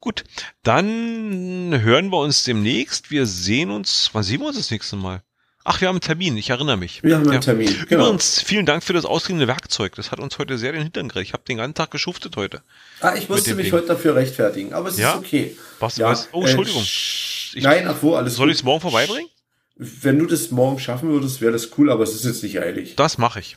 [0.00, 0.24] Gut,
[0.62, 3.10] dann hören wir uns demnächst.
[3.10, 5.22] Wir sehen uns, wann sehen wir uns das nächste Mal?
[5.64, 7.02] Ach, wir haben einen Termin, ich erinnere mich.
[7.04, 7.40] Wir haben einen ja.
[7.40, 7.68] Termin.
[7.88, 8.06] Genau.
[8.06, 9.94] Übrigens, vielen Dank für das ausgeliehene Werkzeug.
[9.94, 11.28] Das hat uns heute sehr den Hintern gekriegt.
[11.28, 12.62] Ich habe den ganzen Tag geschuftet heute.
[13.00, 13.74] Ah, ich musste mich Ding.
[13.74, 15.12] heute dafür rechtfertigen, aber es ja?
[15.12, 15.56] ist okay.
[15.78, 16.08] Was, ja.
[16.08, 16.28] was?
[16.32, 16.82] Oh, Entschuldigung.
[16.82, 19.28] Äh, ich, nein, ach wo, alles Soll ich es morgen vorbeibringen?
[19.76, 22.96] Wenn du das morgen schaffen würdest, wäre das cool, aber es ist jetzt nicht eilig.
[22.96, 23.56] Das mache ich.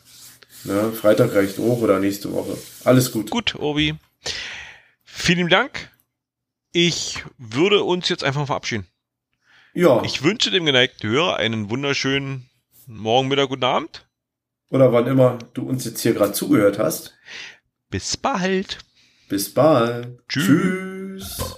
[0.63, 0.91] Ne?
[0.91, 2.57] Freitag reicht auch oder nächste Woche.
[2.83, 3.31] Alles gut.
[3.31, 3.95] Gut, Obi.
[5.03, 5.91] Vielen Dank.
[6.71, 8.87] Ich würde uns jetzt einfach verabschieden.
[9.75, 10.01] Ja.
[10.05, 12.49] Ich wünsche dem geneigten Hörer einen wunderschönen
[12.87, 14.07] Morgen, Mittag, guten Abend.
[14.69, 17.13] Oder wann immer du uns jetzt hier gerade zugehört hast.
[17.89, 18.77] Bis bald.
[19.27, 20.25] Bis bald.
[20.29, 21.35] Tschüss.
[21.35, 21.57] Tschüss.